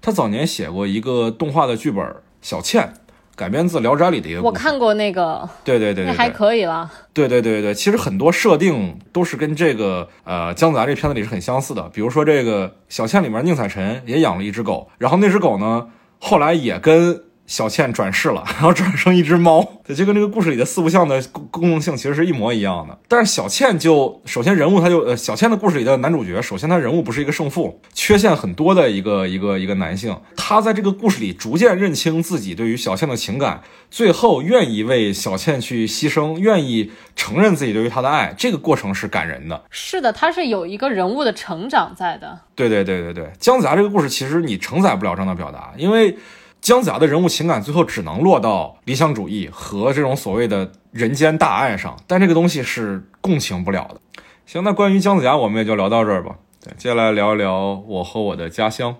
[0.00, 2.02] 他早年写过一个动画的剧本
[2.40, 2.94] 《小倩》，
[3.38, 4.42] 改编自《聊斋》里的一个。
[4.42, 6.90] 我看过那个，对对对对，那还可以了。
[7.12, 11.88] 对对对对，其实很多设定都是跟这个呃姜子牙这片子里是很相似的。
[11.90, 15.86] 比如说这个《小倩》里面宁采臣也养了一只狗，然后那只狗呢
[16.18, 17.22] 后来也跟。
[17.48, 22.96] 小倩转世了，然后转生一只猫，对，就跟这个故事里的四不像的功功能性其实是一模一样的。
[23.08, 30.14] 但是小倩就首先人物他就呃小倩的故事里的男主角，首先他人物不是一个胜负，缺陷很多的一个一个一个男性。
[30.36, 39.64] 他在这个故事里逐渐认清自己对于小倩的情感，最后愿意为小倩去牺牲，愿意承认自己对于她的爱，这个过程是感人的。
[39.70, 42.38] 是的，他是有一个人物的成长在的。
[42.54, 46.14] 对对对对对，姜子牙这个故事其实你承载不了这样的表达，因为。
[46.60, 54.00] 姜子牙的人物情感最后只能落到理想主义和这种所谓的人间大爱上，但这个东西是共情不了的。
[54.44, 56.34] 行，那关于姜子牙我们也就聊到这儿吧。
[56.76, 58.94] 接下来聊一聊我和我的家乡。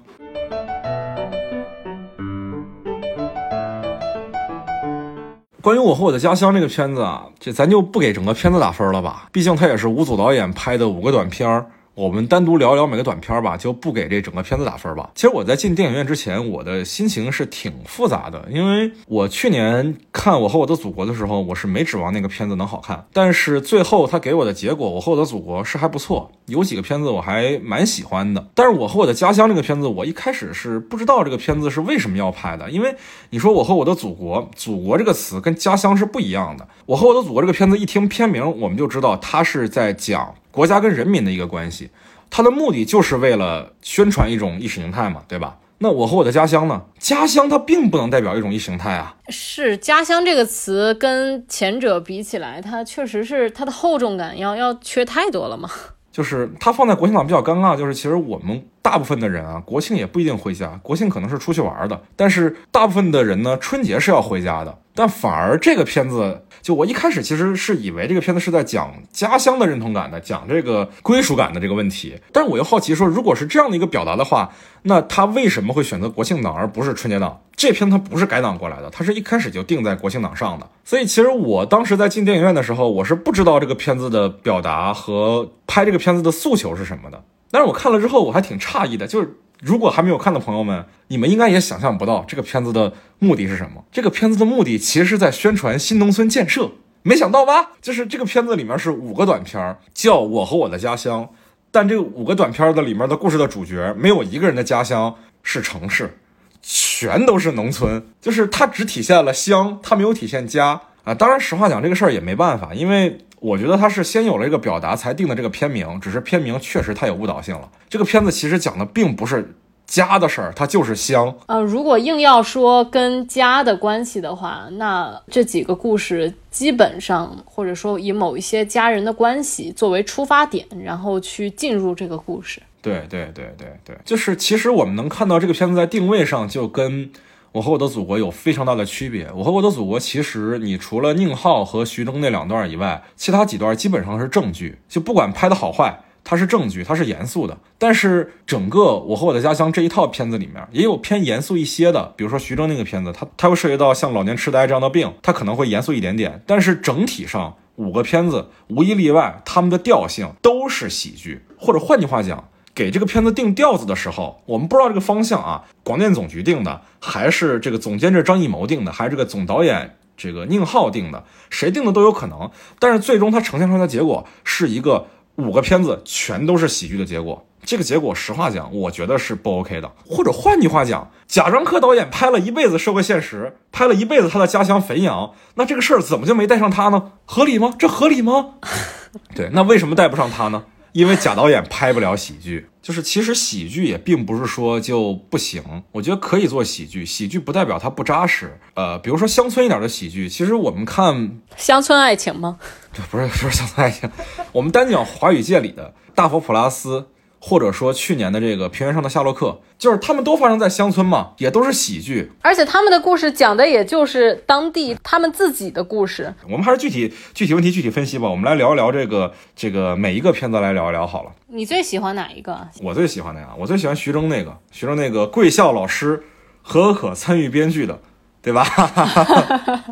[5.61, 11.67] 关于我和我的家乡这个片子啊，这咱就不给整个片子打分了吧，毕竟它也是吴组导演拍的五个短片儿。
[11.99, 15.11] 我们单独聊一聊每个短片吧，就不给这整个片子打分吧。
[15.17, 28.47] 其实我在进电影院之前，我的心情是挺复杂的，因为我去年看《我和我的祖国》的时候，我是没指望那个片子能好看，但是最后他给我的结果，《我和我的祖国》是还不错，有几个片子我还蛮喜欢的。
[28.55, 32.95] 但是我和我的家乡这个片子，我一开始是不知道这个片子是为什么要拍的，因为
[33.31, 36.65] 你说《我和我的祖国》，祖国这个词跟家乡是不一样的。
[36.87, 40.33] 《我和我的祖国》这个片子一听片名，我们就知道它是在讲。
[40.59, 41.89] 国家跟人民的一个关系，
[42.29, 45.57] 它的目的就是为了宣传一种意识形态嘛，对吧？
[45.79, 46.83] 那我和我的家乡呢？
[46.99, 49.15] 家乡它并不能代表一种意识形态啊。
[49.29, 55.71] 是家乡这个词跟前者比起来，它确实是它的厚重感要要缺太多了嘛。
[56.11, 64.79] 就是它放在国庆档比较尴尬，就是其实我们大部分的人啊，国庆也不一定回家，国庆可能是出去玩的，但是大部分的人呢，春节是要回家的。
[64.95, 72.19] 但反而这个片子，就我一开始其实是以为这个片子是在讲家乡的认同感的，讲这个归属感的这个问题。
[72.33, 74.51] 但是我又好奇说，如果是这样的一个表达的话，
[74.85, 77.39] 那他为什么会选择国庆档而不是春节档？
[77.55, 80.67] 这片它不是改档过来的，它是一开始就定在国庆档上的。
[80.83, 87.23] 所以其实我当时在进电影院的时候，我是不知道这个片子的表达和拍这个片子的诉求是什么的。
[87.51, 89.37] 但是我看了之后，我还挺诧异的，就是。
[89.61, 93.85] 如果还没有看的朋友们，你们应该也想象不到这个片子的目的是什么。
[93.91, 96.71] 这个片子的目的其实是在宣传新农村建设，
[97.03, 97.73] 没想到吧？
[97.83, 101.25] 就是这个片子里面是五个短片，叫《我和我的家乡》，
[101.73, 106.17] 但这五个短片的里面的故事的主角没有一个人的家乡是城市，
[106.63, 111.13] 全都是农村，就是它只体现了乡，它没有体现家啊。
[111.13, 113.19] 当然，实话讲这个事儿也没办法，因为。
[113.41, 115.99] 我觉得他是先有了一个表达，才定的这个片名。
[116.01, 117.71] 只是片名确实太有误导性了。
[117.89, 119.55] 这个片子其实讲的并不是
[119.87, 121.35] 家的事儿，它就是乡。
[121.47, 132.63] 呃，如果硬要说跟家的关系的话，那这几个故事基本上，或者说以某一些家人的关系作为出发点，然后去进入这个故事。
[132.83, 137.11] 对对对对对，就是其实我们能看到这个片子在定位上就跟。
[137.53, 139.29] 我和我的祖国有非常大的区别。
[139.35, 147.57] 我和我的祖国，其实你除了宁浩和徐峥那两段以外，其他几段基本上是正剧，就不管拍的好坏，它是正剧，它是严肃的。
[147.79, 156.43] 但是整个我和我的家乡这一套片子里面，也有偏严肃一些的，比如说徐峥那个片子，它它会涉及到像老年痴呆这样的病，它可能会严肃一点点。
[156.47, 162.49] 但是整体上五个片子无一例外，他们的调性都是喜剧，或者换句话讲。
[162.79, 172.49] 给这个片子定调子的时候，我们不知道这个方向啊，广电总局定的，还是这个总监制张艺谋定的，还是这个总导演这个宁浩定的，谁定的都有可能。
[172.79, 177.45] 但是最终它呈现出来的结果是一个五个片子全都是喜剧的结果。
[177.65, 179.91] 这个结果，实话讲，我觉得是不 OK 的。
[180.09, 187.11] 或者换句话讲，贾樟柯导演拍了一辈子社会现实，拍了一辈子他的家乡汾阳，那这个事儿怎么就没带上他呢？
[187.25, 187.75] 合理吗？
[187.77, 188.51] 这合理吗？
[189.35, 190.63] 对，那为什么带不上他呢？
[190.99, 198.59] 因为贾导演拍不了喜剧，就是其实喜剧也并不是说就不行，我觉得可以做喜剧，喜剧不代表它不扎实。
[198.75, 202.59] 呃，比如说乡村一点的喜剧，其实我们看乡村爱情吗？
[202.93, 204.11] 这， 不是不是乡村爱情，
[204.51, 207.07] 我们单讲华语界里的大佛普拉斯。
[207.41, 216.35] 或者说去年的这个平原上的夏洛克，就是他们都发生在乡村嘛，也都是喜剧，而且他们的故事讲的也就是当地他们自己的故事。
[216.45, 221.31] 我们还是具体具体问题具体分析吧，我们来聊一聊这个这个每一个片子来聊一聊好了。
[221.47, 222.69] 你最喜欢哪一个？
[222.83, 226.25] 我最喜欢的呀，我最喜欢徐峥那个，徐峥那个贵校老师
[226.63, 228.01] 何可参与编剧的，
[228.49, 228.65] 对吧？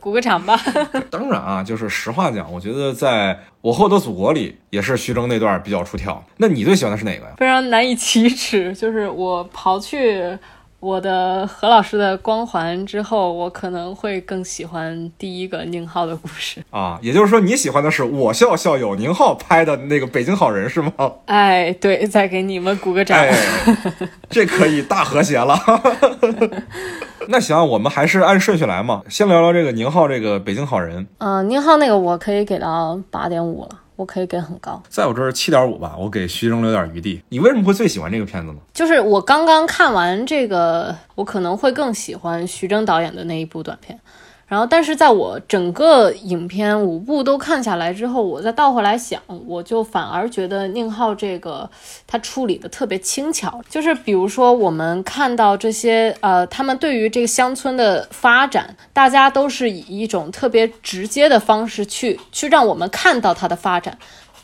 [0.00, 0.60] 鼓个掌吧。
[1.10, 6.20] 当然啊，就是实话讲，我觉得在我和我的祖国里，也是徐峥那段比较出挑。
[6.38, 7.34] 那你最喜欢的是哪个呀？
[7.38, 10.36] 非常难以启齿，就是我刨去。
[10.78, 16.98] 我的何老师的光环之后，我可能会更喜欢第一个宁浩的故事啊。
[17.02, 20.92] 也就是说，你喜欢的是我校校友宁浩拍的那个《北京好人》是吗？
[21.26, 23.18] 哎，对，再给你们鼓个掌，
[24.28, 25.58] 这可以大和谐了。
[27.28, 31.02] 那行，我们还是按顺序来嘛，先聊聊这个宁浩这个《北京好人》。
[31.18, 33.70] 嗯，宁浩那个我可以给到八点五了。
[33.96, 37.22] 我可以给很高，在我这儿七点五吧，我给徐峥留点余地。
[37.30, 38.58] 你为什么会最喜欢这个片子呢？
[38.72, 43.98] 就是我刚刚看完这个，我可能会更喜欢徐峥导演的那一部短片。
[44.48, 51.68] 然后，但是在我整个影片五部都看下来之后，我再倒回来想，我就反而觉得宁浩这个
[52.06, 53.60] 他处理的特别轻巧。
[53.68, 63.98] 就是比如说，我们看到这些呃，他们对于这个乡村的发展，大家都是以一种特别直接的方式去去让我们看到它的发展，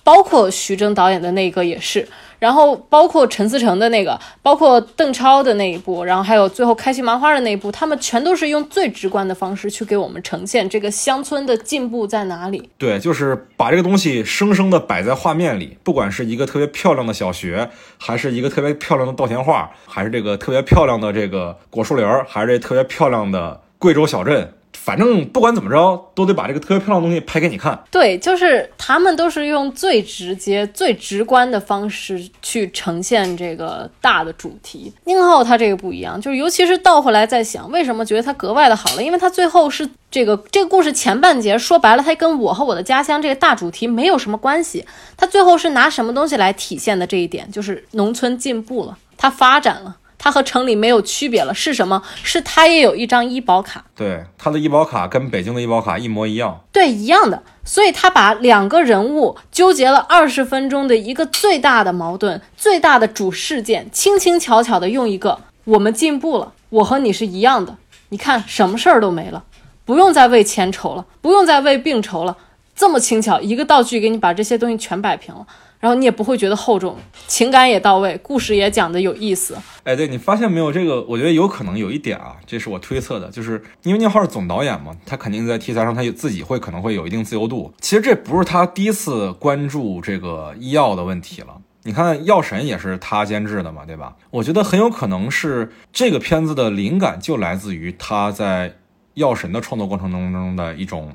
[0.04, 2.08] 包括徐峥导演的那一个也是。
[2.38, 12.68] 然后包括陈思诚的那个，包括邓超的那一部，然后还有最后开心麻花的那一部，他们全都是用最直观的方式去给我们呈现这个乡村的进步在哪里。
[12.76, 24.52] 对，就是把这个东西生生的摆在画面里，不管是一个特别漂亮的小学，还是一个特别漂亮的稻田画，还是这个特别漂亮的这个果树林，还是这特别漂亮的贵州小镇。
[24.84, 27.80] 反正不管怎么着，都得把这个特别漂亮的东西拍给你看。
[27.88, 34.92] 对，就是他们都是用最直接、最直观的方式去呈现这个大的主题。
[35.04, 39.02] 宁浩他这个不一样，就是尤其是倒回来再想，为什么觉得他格外的好了？
[39.04, 44.84] 因为他最后是这个这个故事前半节说白了，他跟我和我的家乡这个大主题没有什么关系。
[45.16, 47.48] 他最后是拿什么东西来体现的这一点？
[47.52, 49.98] 就是农村进步了，他发展了。
[50.22, 52.00] 它和城里没有区别了，是什么？
[52.22, 53.84] 是它也有一张医保卡。
[53.96, 56.60] 对，它的医保卡跟北京的医保卡一模一样。
[56.70, 57.42] 对，一样的。
[57.64, 67.76] 所以他把两个人物纠结了二十分钟的一个最大的矛盾、最大的主事件，轻轻巧巧的用一个“我们进步了，我和你是一样的”，
[68.10, 69.42] 你看什么事儿都没了，
[69.84, 72.36] 不用再为钱愁了，不用再为病愁了，
[72.76, 75.44] 这么轻巧，一个道具给你把这些东西全摆平了。
[75.82, 79.56] 然后你也不会觉得厚重，情感也到位，故事也讲的有意思。
[79.82, 80.70] 哎，对你发现没有？
[80.70, 87.74] 这个我觉得有可能有一点啊，这是我推测的，就是因为宁浩是总导演嘛，他肯定在题材上他自己会可能会有一定自由度。
[87.80, 91.48] 其实这不是他第一次关注这个医药的问题了。
[91.82, 94.14] 你看《药神》也是他监制的嘛，对吧？
[94.30, 98.70] 我觉得很有可能是这个片子的灵感就来自于他在
[99.14, 101.12] 《药神》的创作过程当中的一种。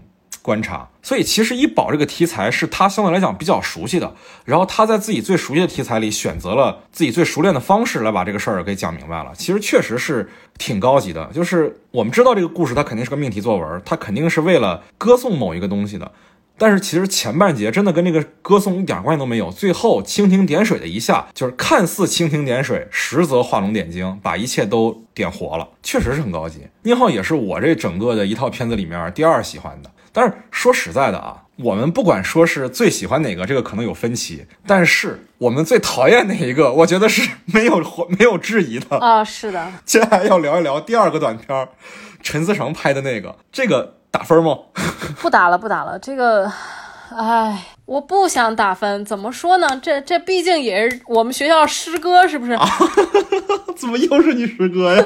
[0.47, 9.33] 观察，所以其实医保这个题材是他相对来讲比较熟悉的，然后他在自己最熟悉的题材里选择了自己最熟练的方式来把这个事儿给讲明白了。
[9.35, 16.09] 其实确实是挺高级的，就是我们知道这个故事它肯定是个命题作文，它肯定是为了歌颂某一个东西的，
[16.57, 26.61] 但是其实前半节真的跟这个歌颂一点关系都没有，最后蜻蜓点水的一下，就是看似蜻蜓点水，实则画龙点睛，把一切都点活了，确实是很高级。
[26.83, 29.91] 宁浩也是我这整个的一套片子里面第二喜欢的。
[30.17, 34.47] 但是说实在的啊，我们不管说是最喜欢哪个，这个可能有分歧。
[34.65, 37.77] 但是我们最讨厌哪一个， 我觉得是没有
[38.17, 39.23] 没有质疑的啊。
[39.23, 41.69] 是的，接下来要聊一聊第二个短片，
[42.23, 44.57] 陈思诚拍的那个，这个打分吗？
[45.21, 45.99] 不打了，不打了。
[45.99, 46.51] 这个，
[47.15, 49.05] 哎，我不想打分。
[49.05, 49.67] 怎么说呢？
[49.83, 52.57] 这这毕竟也是我们学校师哥，是不是？
[53.77, 55.05] 怎么又是你师哥呀？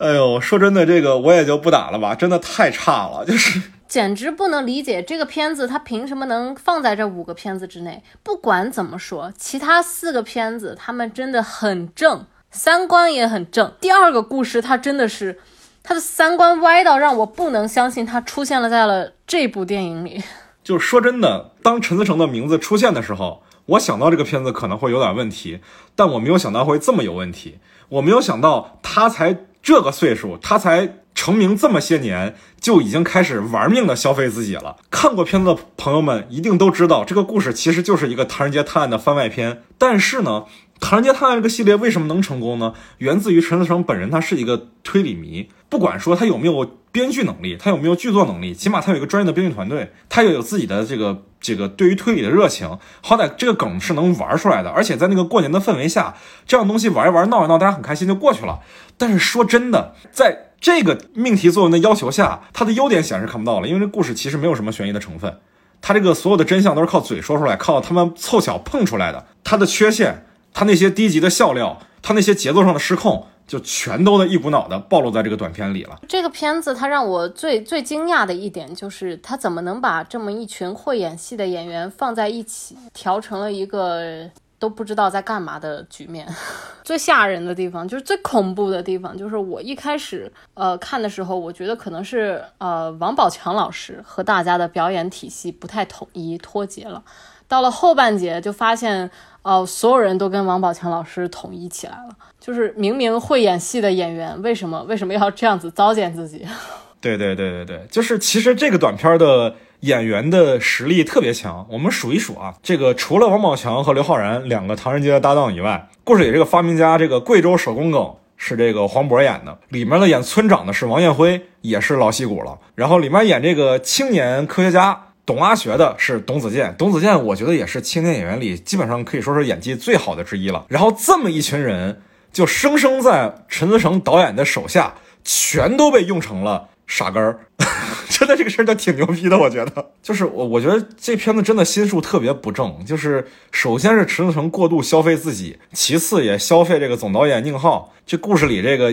[0.00, 8.02] 哎呦，说真的，这个我也就不打了吧，真的太差了， 就是简直不能理解这个片子它凭什么能放在这五个片子之内。
[8.22, 13.70] 不管怎么说，其他四个片子他们真的很正，三观也很正。
[13.78, 15.38] 第二个故事它真的是，
[15.82, 20.24] 它的三观歪到让我不能相信它出现了在了这部电影里。
[20.64, 25.60] 就是说真的，当陈思诚的名字出现的时候，我想到这个片子可能会有点问题，
[25.94, 27.58] 但我没有想到会这么有问题，
[27.90, 29.36] 我没有想到他才。
[29.62, 34.76] 这个岁数，他才成名这么些年，就已经开始玩命的消费自己了。
[34.90, 39.62] 看过片子的朋友们一定都知道，这个故事其实就是一个《唐人街探案》的番外篇。
[39.76, 40.44] 但是呢，
[40.80, 42.72] 《唐人街探案》这个系列为什么能成功呢？
[42.98, 45.48] 源自于陈思诚本人，他是一个推理迷。
[45.68, 54.70] 不管说他有没有编剧能力，他有没有剧作能力，起码他有一个专业的编剧团队，他也有自己的这个这个对于推理的热情，好歹这个梗是能玩出来的。
[54.70, 56.14] 而且在那个过年的氛围下，
[56.46, 58.60] 这样东西玩一玩、闹一闹，大家很开心就过去了。
[58.98, 65.38] 但是说真的，在这个命题作文的要求下，它的优点显然是看不到了，因为这故事其实没有什么悬疑的成分，
[65.80, 69.26] 它这个所有的真相都是靠嘴说出来，靠他们凑巧碰出来的。
[69.42, 73.26] 它的缺陷，它那些低级的笑料，它那些节奏上的失控。
[73.50, 75.98] 就全都的一股脑的暴露在这个短片里了。
[76.06, 84.30] 这个片子它让我最最惊讶的一点就是，它怎么能把这么一群会演戏的演员放在一起，调成了一个
[84.60, 86.32] 都不知道在干嘛的局面。
[86.84, 97.02] 最吓人的地方就是最恐怖的地方，就是我一开始呃看的时候，我觉得可能是呃王宝强老师和大家的表演体系不太统一，脱节了。
[97.50, 99.10] 到了后半节就发现，
[99.42, 102.16] 哦、所有人都跟王宝强老师统一起来了。
[102.38, 106.46] 就是明明会演戏的演员，为什么为什么要这样子糟践自己？
[107.02, 111.66] 对对对对对，就是其实这个短片的演员的实力特别强。
[111.68, 122.56] 我们数一数啊，这个除了王宝强和刘昊然两个唐人街的搭档以外，故事里这个发明家这个贵州手工梗是这个黄渤演的，里面的演村长的是王艳辉，也是老戏骨了。
[122.76, 125.06] 然后里面演这个青年科学家。
[125.30, 130.66] 董阿学的是董子健，董子健我觉得也是青年演员里基本上可以说是演技最好的之一了。
[130.66, 132.02] 然后这么一群人，
[132.32, 137.38] 就生生在陈思诚导演的手下，全都被用成了傻根儿。
[138.10, 139.92] 真的这个事儿就挺牛逼的，我觉得。
[140.02, 142.84] 就是我，我觉得这片子真的心术特别不正。
[142.84, 147.92] 就是首先是陈思诚过度消费自己，其次也消费这个总导演宁浩。
[148.04, 148.92] 这故事里这个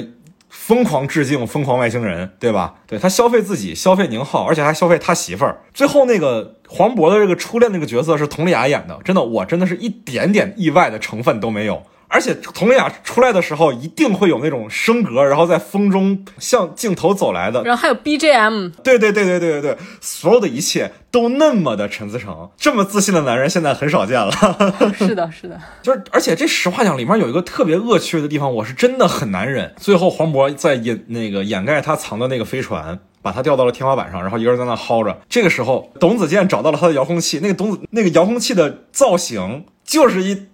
[0.49, 2.75] 疯狂致敬疯狂外星人，对吧？
[2.87, 5.61] 对他消费自己，消费宁浩，而且还消费他媳妇儿。
[5.73, 11.83] 最后那个黄渤的这个初恋那个角色是佟丽娅演的，真的，我真的是一点点意外的成分都没有。
[12.17, 17.61] 而且佟丽娅出来的时候，一定会有那种升格，然后在风中向镜头走来的。
[17.61, 24.31] 然后还有 BGM，对对对对对对对，所有的一切都那么的陈思诚，这么自信的男人现在很少见了。
[24.97, 29.71] 是的，是的，就是，而且这实话讲，里面有一个特别恶趣味的地方，我是真的很难忍。
[29.77, 35.21] 最后黄渤在掩那个掩盖他藏的那个飞船，把他吊到了天花板上，然后一个人在那薅着。
[35.29, 40.47] 这个时候，董子健找到了他的遥控器，那个董子那个遥控器的造型就是一，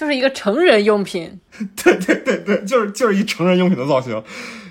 [0.00, 1.38] 就是一个成人用品。
[1.84, 4.24] 对对对对，就是就是一成人用品的造型。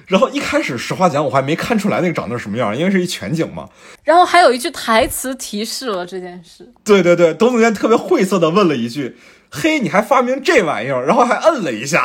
[0.07, 3.69] 然后一开始实话讲，我还没看出来那个长得是什么样，因为是一全景嘛。
[4.03, 6.67] 然后还有一句台词提示了这件事。
[6.83, 9.17] 对对对，董子健特别晦涩的问了一句
[9.51, 12.03] ：“嘿，你还发明这玩意儿？”然后还摁了一下，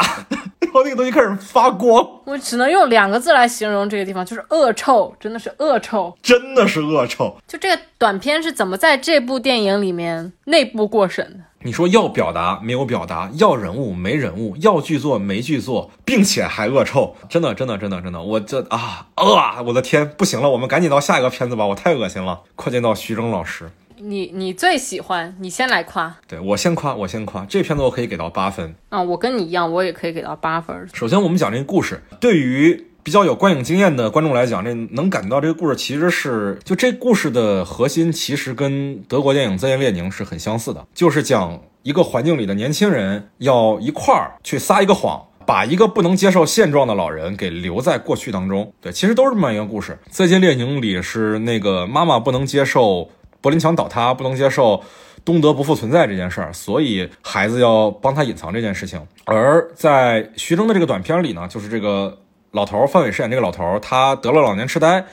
[0.60, 6.14] 然后那个东西开始发光，我只能用两个字来形容这个地方，就是恶臭，真的是恶臭。
[6.22, 7.34] 真的是恶臭。
[7.48, 11.38] 就这个短片是怎么在这部电影里面内部过审的？
[11.66, 22.42] 你说要表达没有表达，要人物没人物，要剧作没剧作，并且还恶臭，真的真的真的真的，我这啊啊，我的天，不行了，我们赶紧到下一个片子吧，我太恶心了。
[22.54, 28.74] 快进到徐峥老师，你你最喜欢，你先来夸对我先夸，我先夸，这片子我可以给到八分。
[28.90, 29.00] 啊！
[29.00, 30.86] 我跟你一样，我也可以给到八分。
[30.92, 45.22] 首先，我们讲这个故事，对于比较有观影经验的观众来讲，这能感觉到这个故事其实是就这故事的核心，其实跟德国电影《再见列宁》是很相似的，就是讲一个环境里的年轻人要一块儿去撒一个谎。
[45.46, 49.92] 把一个不能接受现状的老人给留在过去当中，对，其实都是这么一个故事。
[50.08, 53.10] 《再见列宁》里是那个妈妈不能接受
[53.42, 54.82] 柏林墙倒塌，不能接受
[55.22, 58.98] 东德不复存在这件事儿，所以孩子要帮他隐藏这件事情。
[59.26, 62.16] 而在徐峥的这个短片里呢，就是这个
[62.54, 65.04] 老头范伟饰演这个老头，他得了老年痴呆，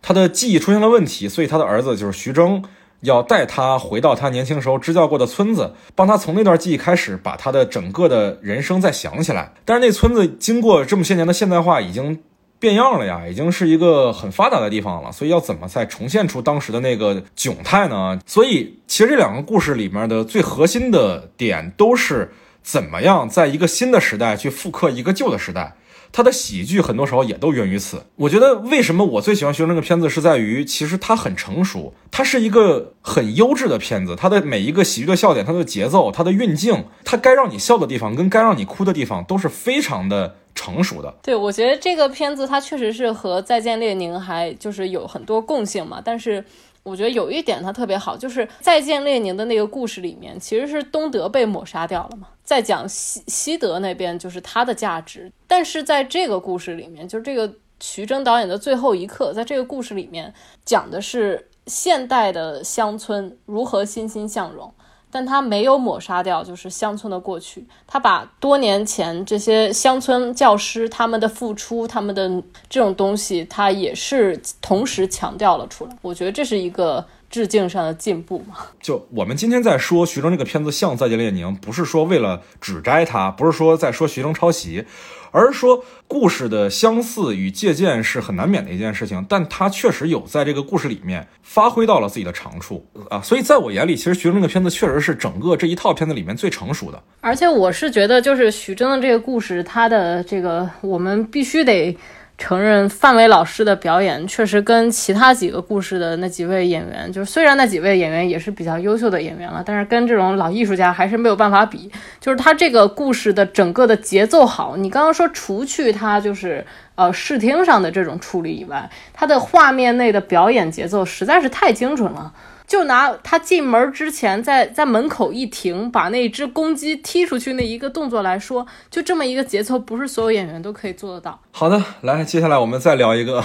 [0.00, 2.62] 他的记忆出现了问题，所以他的儿子就是徐峥。
[3.02, 9.52] 要带他回到他年轻时候支教过的村子，帮他从那段记忆开始，把他的整个的人生再想起来。
[9.66, 12.18] 但是那村子经过这么些年的现代化，已经
[12.58, 15.12] 变样了呀，已经是一个很发达的地方了。
[15.12, 18.18] 所以要怎么再重现出当时的那个窘态呢？
[18.24, 22.32] 所以其实这两个故事里面的最核心的点都是
[22.62, 25.76] 怎么样在一个新的时代去复刻一个旧的时代。
[26.12, 28.02] 他的喜剧很多时候也都源于此。
[28.16, 34.16] 我觉得为什么我最喜欢徐峥这个片子，是在于其实它很成熟，它是一个很优质的片子。
[34.16, 41.14] 它的每一个喜剧的笑点，它的节奏，它的运镜，它该让你笑的地方跟该让你哭的地方都是非常的成熟的。
[41.22, 46.44] 对，我觉得这个片子它确实是和《再见列宁》还就是有很多共性嘛，但是。
[46.86, 60.32] 我觉得有一点它特别好，就是《再见列宁》的那个故事里面，其实是东德被抹杀掉了嘛，在讲西西德那边就是它的价值，但是在这个故事里面，就是这个徐峥导演的最后一刻，在这个故事里面
[60.64, 64.72] 讲的是现代的乡村如何欣欣向荣。
[65.08, 67.64] 但他没有抹杀掉，就是乡村的过去。
[67.86, 72.28] 他把多年前这些乡村教师他们的付出、他们的
[72.68, 75.96] 这种东西，他也是同时强调了出来。
[76.02, 78.56] 我觉得这是一个致敬上的进步嘛。
[78.80, 84.84] 就我们今天在说徐峥这个片子像《再见列宁》，不是说为了指摘他，不是说在说徐峥抄袭，
[85.30, 89.24] 而是说故事的相似与借鉴是很难免的一件事情。
[89.28, 97.02] 但他确实有在这个故事里面发挥到了自己的长处啊，所以在我眼里，其实徐峥这个片子确实是整个这一套片子里面最成熟的。
[97.20, 101.96] 而且我是觉得，就是徐峥的这个故事，他的这个我们必须得。
[102.38, 111.90] 承认范伟老师的表演确实跟其他几个故事的那几位演员，就是虽然那几位演员也是比较优秀的演员了，但是跟这种老艺术家还是没有办法比。
[112.20, 116.64] 就是他这个故事的整个的节奏好，你刚刚说除去他就是
[116.94, 122.32] 呃视听上的这种处理以外，他的画面内的表演节奏实在是太精准了。
[122.66, 131.40] 就拿他进门之前，在在门口一停，把那只公鸡踢出去那一个动作来说，就这么一个节奏，不是所有演员都可以做得到。
[131.52, 133.42] 好的，来，接下来我们再聊一个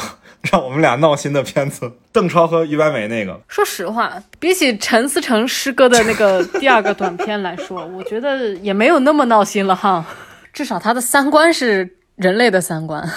[0.51, 3.39] 让我们俩闹心的片子——邓超和于白眉那个。
[3.47, 10.03] 说实话，比起陈思诚师哥的那个第二个短片来说，我觉得也没有那么闹心了哈。
[10.51, 13.07] 至少他的三观是人类的三观。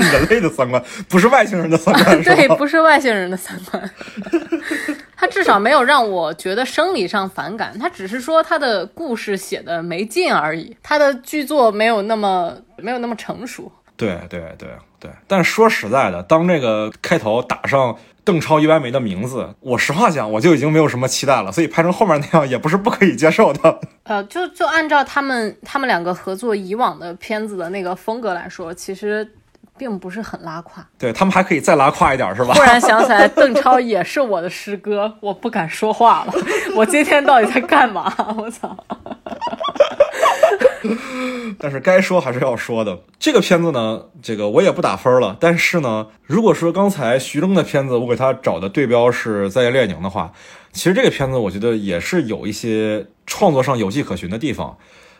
[0.00, 3.90] 人类的三观 不是外星人的三观， 对，不是外星人的三观。
[5.16, 13.70] 他至少没有让我觉得生理上反感，他只是说他的故事写的没劲而已，他的剧作没有那么没有那么成熟。
[13.98, 14.66] 对对对
[14.98, 17.94] 对，但说实在的，当这个开头打上
[18.24, 23.80] 邓超、于白眉的名字，我实话讲，我就已经没有什么期待了，所以拍成后面那样也不是不可以接受的。
[24.04, 29.30] 呃，就就按照他们他们两个合作以往的片子的那个风格来说，其实。
[29.80, 32.52] 并不是很拉胯，对他们还可以再拉胯一点，是吧？
[32.52, 36.34] 突然想起来，邓超也是我的师哥，我不敢说话了。
[36.76, 38.14] 我今天到底在干嘛？
[38.36, 38.76] 我操！
[41.58, 42.98] 但是该说还是要说的。
[43.18, 45.34] 这个片子呢，这个我也不打分了。
[45.40, 50.30] 但是呢，如果说刚才徐峥的片子，我给他找的对标是《再见列宁》的话，
[50.72, 54.76] 其实这个片子我觉得也是有一些创作上有迹可循的地方。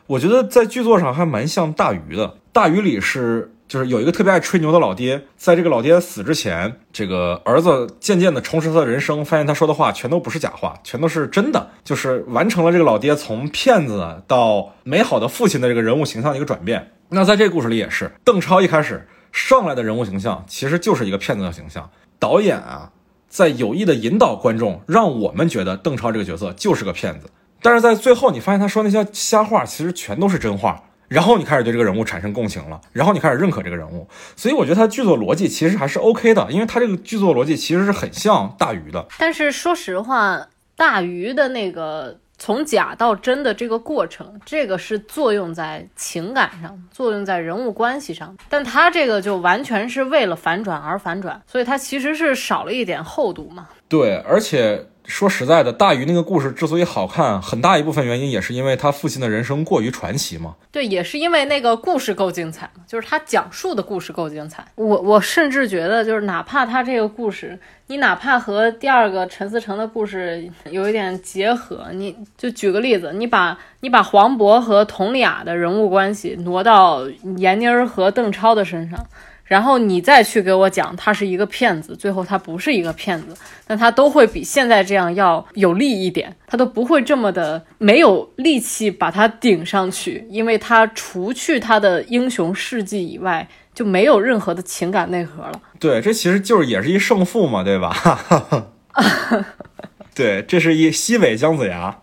[0.08, 3.54] 我觉得在剧作上还蛮像《大鱼》的，《大鱼》里是。
[3.70, 16.90] 就是有一个特别爱吹牛的老爹，在这个老爹死之前，这个儿子渐渐的重拾他的人生，发现他说的话全都不是假话，全都是真的，就是完成了这个老爹从骗子到美好的父亲的这个人物形象的一个转变。
[17.10, 22.90] 那在这个故事里也是，邓超一开始上来的人物形象其实就是一个骗子的形象，导演啊
[23.28, 27.30] 在有意的引导观众，让我们觉得邓超这个角色就是个骗子，
[27.62, 30.82] 但是在最后你发现他说那些瞎话其实全都是真话。
[31.10, 34.06] 然后你开始对这个人物产生共情了，然后你开始认可这个人物，
[34.36, 39.04] 所以我觉得他剧作逻辑其实还是 OK 的，因为他这个剧作逻辑其实是很像大鱼的。
[39.18, 40.46] 但是说实话，
[40.76, 53.66] 大鱼的那个从假到真的这个过程，这个是作用在情感上，作用在人物关系上，但他这个就完全是为了反转而反转，所以他其实是少了一点厚度嘛。
[53.88, 54.86] 对，而且。
[55.10, 60.54] 说实在的，大鱼那个故事之所以好看，很大一部分原因也是因为他父亲的人生过于传奇嘛。
[60.70, 64.64] 对，也是因为那个故事够精彩就是他讲述的故事够精彩。
[64.76, 67.58] 我我甚至觉得，就是哪怕他这个故事，
[67.88, 77.04] 你哪怕和第二个陈思诚的故事有一点结合，你就举个例子，你把你把黄渤和佟丽娅的人物关系挪到
[77.36, 79.04] 闫妮儿和邓超的身上。
[79.50, 83.36] 然后你再去给我讲他是一个骗子，最后他不是一个骗子，
[83.66, 95.60] 那他都会比现在这样要有利一点，他都不会这么的没有力气把他顶上去，因为他除去他的英雄事迹以外，就没有任何的情感内核了。
[95.80, 98.64] 对，这其实就是也是一胜负嘛，对吧？
[100.14, 101.98] 对，这是一西北姜子牙。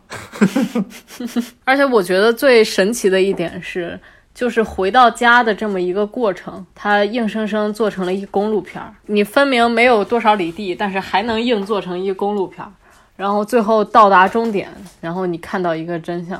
[1.64, 3.98] 而且我觉得最神奇的一点是。
[4.38, 8.94] 就是回到家的这么一个过程，它硬生生做成了一公路片儿。
[9.08, 12.70] 你分明没有多少里地，但是还能硬做成一公路片儿，
[13.16, 14.70] 然后最后到达终点，
[15.02, 16.38] 然后你看到一个真相，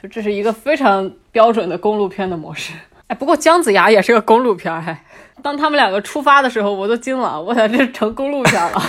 [0.00, 2.74] 就这是一个非常标准的公路片的模式。
[3.08, 5.04] 哎，不过姜子牙也是个公路片儿，还
[5.42, 8.80] 当他们两个出发的时候，我都惊了，我想这成公路片了。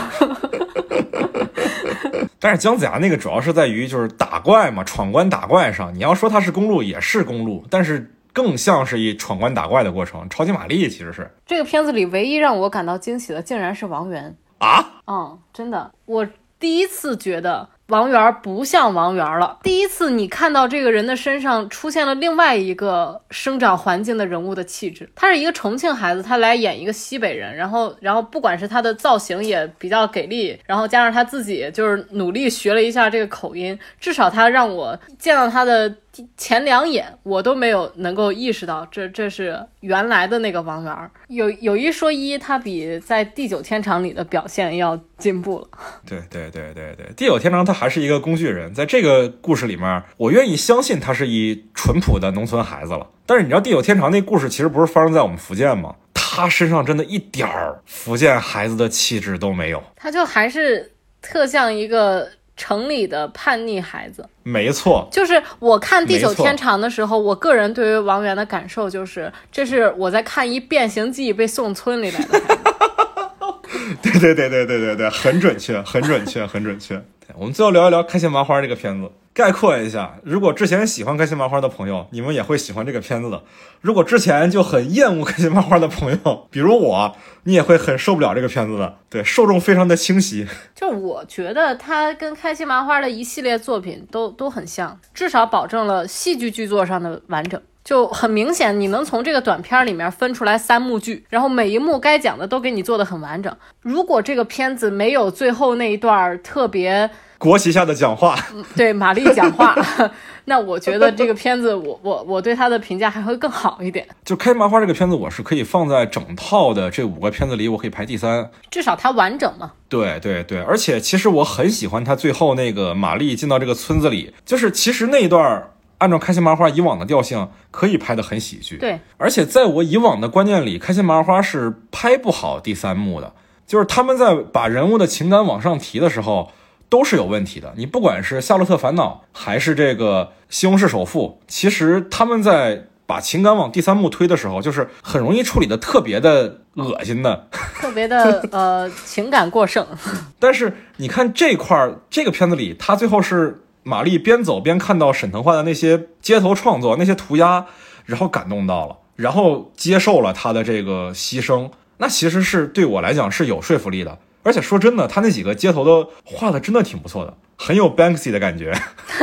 [2.39, 8.11] 但是姜子牙那个主要是在于就是打怪嘛，闯关打怪上，你要说它是公路也是公路，但是。
[8.33, 15.01] 更像是一闯关打怪的过程，超级玛丽其实是这个片子里唯一让我感到惊喜的，竟然是王源啊！
[15.05, 16.27] 嗯，真的，我
[16.59, 19.59] 第一次觉得王源不像王源了。
[19.61, 35.93] 第一次你看到这个人的身上出现了另外一个生长环境的人物的气质，他是一个重庆孩子，他来演一个西北人，然后，然后不管是他的造型也比较给力，然后加上他自己就是努力学了一下这个口音，至少他让我见到他的。
[36.37, 41.09] 前两眼我都没有能够意识到这这是原来的那个王源儿。
[41.27, 45.67] 有有一说一，他比在地久天长里的表现要进步了。
[46.05, 53.07] 对对对对对，地久天长他还是一个工具人，在这个故事里面，我愿意相信他是一淳朴的农村孩子了。
[53.25, 55.95] 但是你知道地久天长那故事其实不是发生在我们福建吗？
[56.13, 59.83] 他身上真的一点儿福建孩子的气质都没有。
[59.95, 60.91] 他就还是
[61.21, 62.27] 特像一个
[62.63, 64.25] 城里的叛逆孩子。
[64.43, 72.39] 没错，就是我看《地久天长》的时候，我个人对于王源的感受就是，这是我在看一《变形记》被送村里来的。
[74.01, 77.03] 对对对对对对对，很准确，很准确，很准确。
[77.35, 80.15] 我们最后聊一聊《开心麻花》这个片子，概括一下。
[80.23, 83.39] 如果之前喜欢《开心麻花》的朋友，你们也会喜欢这个片子的；
[83.81, 88.97] 如果之前就很厌恶《开心麻花》的朋友， 比如我，你也会很受不了这个片子的。
[89.09, 90.47] 对，受众非常的清晰。
[90.75, 97.59] 就我觉得它跟开心麻花的一系列作品都都很像，至少保证了戏剧剧作上的完整。
[97.83, 103.53] 就很明显，你能从这个短片里面分出来三幕剧，然后每一幕该讲的都给你做的很完整。
[103.81, 108.37] 如果这个片子没有最后那一段特别国旗下的讲话，
[108.75, 109.75] 对玛丽讲话，
[110.45, 114.07] 那我觉得这个片子我我我对它的评价还会更好一点。
[114.23, 118.49] 就《开心麻花》这个片子，我是可以放在整套的这五个片子里，我可以排第三。
[118.71, 119.73] 至少它完整嘛。
[119.89, 128.77] 对对对，而且其实我很喜欢他最后那个玛丽进到这个村子里，就是其实那一段儿按照开心麻花以往的调性，可以拍得很喜剧。
[128.77, 133.33] 对，而且在我以往的观念里，开心麻花是拍不好第三幕的，
[133.67, 136.51] 就是他们在把人物的情感往上提的时候。
[136.93, 147.47] 都是有问题的，你不管是《夏洛特烦恼》还是这个《西红柿首富》，其实他们在把情感往第三幕推的时候，就是很容易处理的特别的恶心的。
[147.73, 149.83] 特别的 呃情感过剩。
[150.37, 157.65] 但是你看这块儿，这个片子里，他最后是玛丽边走边看到沈腾画的那些街头创作、那些涂鸦，
[158.05, 161.71] 然后感动到了，然后接受了他的这个牺牲。
[161.97, 164.19] 那其实是对我来讲是有说服力的。
[164.43, 168.73] 而且说真的，他那几个街头的画的真的挺不错的，很有 Banksy 的感觉。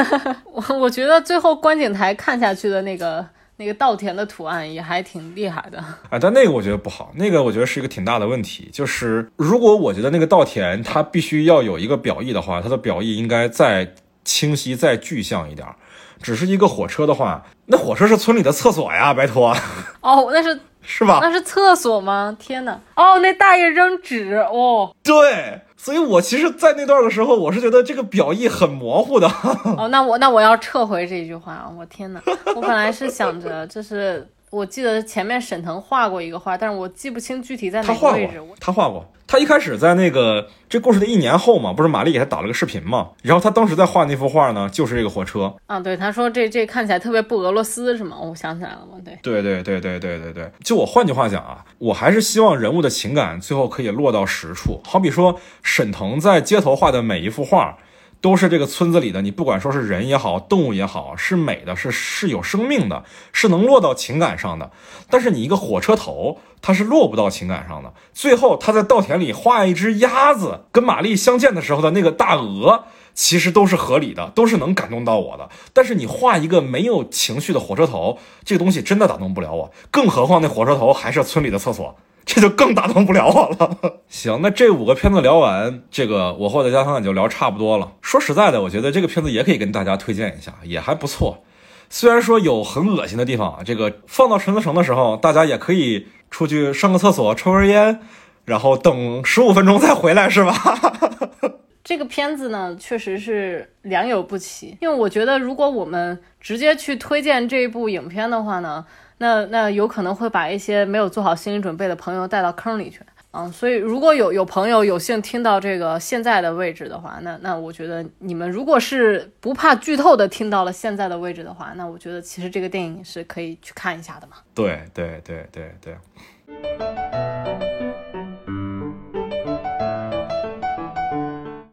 [0.50, 5.78] 我我觉得最后观景台看下去的那个那个稻田的图案也还挺厉害的。
[6.08, 8.68] 啊，但那个我觉得不好，那个我觉得是一个挺大的问题。
[8.72, 13.94] 就是如果我觉得那个稻田它必须要有一个表意的话，它的表意应该再
[14.24, 15.76] 清晰、再具象一点儿。
[16.22, 19.54] 只是一个火车的话，那火车是村里的厕所呀，拜托，
[20.00, 21.18] 哦，那是 是吧？
[21.22, 22.34] 那是厕所吗？
[22.38, 22.78] 天哪！
[22.96, 29.28] 哦，那大爷扔纸哦对，所以我其实，在那段的时候，我是觉得这个表意很模糊的。
[29.76, 31.70] 哦，那我那我要撤回这句话啊！
[31.78, 32.20] 我天哪！
[32.56, 38.40] 我本来是想着，就是我记得前面沈腾画过一个画，但是我记不清具体在哪个位置。
[38.40, 39.08] 过，他画过。
[39.28, 45.54] 他一开始在那个这故事的一年后嘛，不是玛丽给他打了个视频嘛，然后他当时在画那幅画呢，就是这个火车。
[45.66, 48.16] 啊，对，他说这这看起来特别不俄罗斯是吗？
[48.20, 49.16] 哦我想起来了嘛，对。
[49.22, 54.80] 对对对对对对对，就我换句话讲啊，我还是希望人物的情感最后可以落到实处。
[54.84, 57.78] 好比说，沈腾在街头画的每一幅画，
[58.20, 64.70] 都是这个村子里的，你不管说是人也好，动物也好，是美的，是是有生命的，是能落到情感上的。
[65.08, 67.92] 但是你一个火车头，它是落不到情感上的。
[68.12, 72.84] 最后他在稻田里画一只鸭子，跟玛丽相见的时候的那个大鹅。
[73.12, 75.50] 其实都是合理的，都是能感动到我的。
[75.74, 79.72] 但是你画一个没有情绪的火车头，这个东西真的打动不了我。
[79.90, 84.00] 更何况那火车头还是村里的厕所，这就更打动不了我了。
[84.08, 87.92] 行，那这五个片子聊完，这个我和我的家乡也就聊差不多了。
[88.00, 91.42] 说实在的，我觉得这个片子也可以跟大家推荐一下，也还不错。
[91.88, 98.00] 虽然说有很恶心的地方啊，这个放到陈思诚的时候，大家也可以出去上个厕所，抽根烟，
[98.44, 100.54] 然后等十五分钟再回来，是吧？
[101.82, 104.76] 这个片子呢，确实是良莠不齐。
[104.80, 108.84] 因为我觉得，如果我们直接去推荐这一部影片的话呢，
[109.22, 113.00] 那那有可能会把一些没有做好心理准备的朋友带到坑里去。
[113.32, 124.38] 嗯，所以如果有有朋友有幸听到这个现在的位置的话，那那我觉得你们如果是不怕剧透的听到了现在的位置的话，那我觉得其实这个电影是可以去看一下的嘛。
[124.54, 125.96] 对对对对对。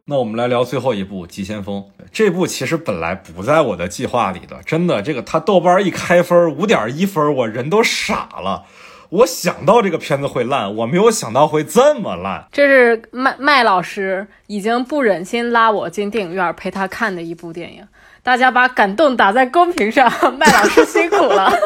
[0.05, 1.81] 那我们来聊最后一部《急先锋》。
[2.17, 8.63] 这部其实本来不在我的计划里的，真的，这个他豆瓣一开分五点一分，我人都傻了。
[9.09, 12.47] 我想到这个片子会烂，我没有想到会这么烂。
[12.51, 17.87] 这是麦麦老师已经不忍心拉我进电影院陪他看的一部电影。
[18.23, 21.53] 大家把感动打在公屏上，麦老师辛苦了。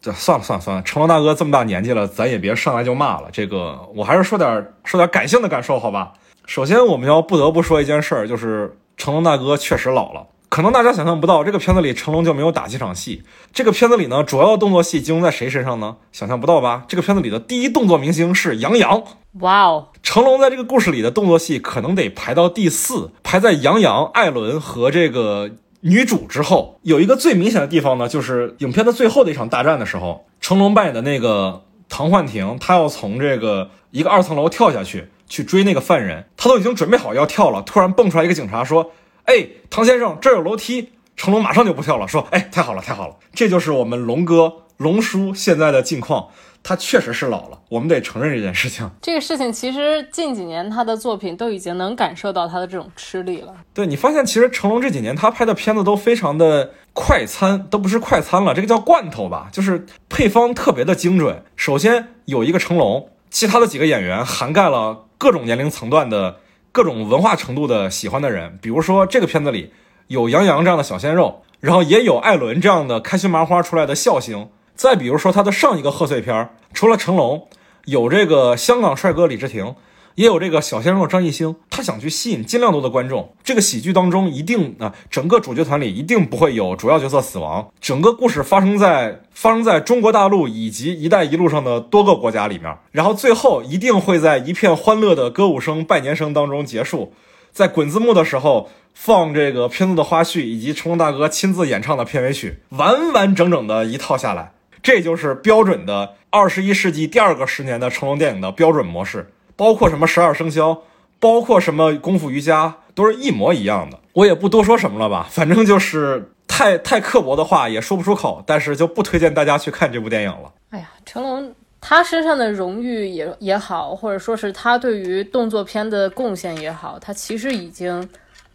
[0.00, 3.28] 这算了算了算了，成龙大哥这么大年纪了，咱也别上来就骂了。
[3.30, 6.14] 这个我还是说点说点感性的感受，好吧？
[6.46, 10.26] 首先，我们要不得不说一件事儿，就是成龙大哥确实老了。
[10.48, 13.22] 可能大家想象不到，这个片子里成龙就没有打几场戏。
[13.54, 15.96] 这个片子里呢，主要动作戏集中在谁身上呢？
[16.12, 16.84] 想象不到吧？
[16.86, 19.02] 这个片子里的第一动作明星是杨洋。
[19.40, 19.88] 哇哦！
[20.02, 26.78] 成龙在这个故事里的动作戏可能得排到第四，排在杨洋、艾伦和这个女主之后。
[26.82, 38.92] 有一个最明显的地方呢，就是影片的最后的一场大战的时候，成龙扮演的那个唐焕廷，他要从这个一个二层楼跳下去去追那个犯人，他都已经准备好要跳了，突然蹦出来一个警察说。
[39.24, 40.90] 哎，唐先生，这儿有楼梯。
[41.14, 46.28] 成龙马上就不跳了，说：“哎，太好了，太好了，这就是我们龙哥龙叔现在的境况。
[46.64, 48.88] 他确实是老了，我们得承认这件事情。
[49.00, 53.52] 这个事情其实近几年他的作品都已经能感受到他的这种吃力了。
[53.74, 61.44] 对你发现，其实成龙这几年他拍的片子都非常的快餐，都不是快餐了，这个叫罐头吧，就是配方特别的精准。
[61.56, 66.36] 首先有一个成龙，其他的几个演员涵盖了各种年龄层段的。
[66.74, 69.74] 各种文化程度的喜欢的人，比如说这个片子里
[70.06, 74.48] 有杨洋这样的小鲜肉，然后也有艾伦这样的开心麻花出来的笑星。
[74.74, 77.46] 再比如说他的上一个贺岁片，除了成龙，
[77.84, 79.74] 有这个香港帅哥李治廷。
[80.14, 83.34] 也有这个小鲜肉张艺兴，他想去吸引尽量多的观众。
[83.42, 87.70] 这个喜剧当中一定啊，整个主角团里一定不会有主要角色死亡。
[87.80, 97.14] 整个故事发生在发生在中国大陆以及“一带一路”上的多个国家里面，然后最后一定会在一片欢乐的歌舞声、拜年声当中结束。
[97.50, 104.52] 在滚字幕的时候放这个片子的花絮以及成龙大哥亲自演唱的片尾曲，完完整整的一套下来，
[104.82, 109.30] 这就是标准的二十一世纪第二个十年的成龙电影的标准模式。
[109.56, 110.82] 包括什么十二生肖，
[111.18, 113.98] 包括什么功夫瑜伽，都是一模一样的。
[114.14, 120.52] 我也不多说什么了吧，反正就是太太刻薄的话也说不出口，但是就不推荐大家去看这部电影了。
[120.70, 128.08] 哎呀，成龙他身上的荣誉也也好，或者说是他对于动作片的贡献也好，他其实已经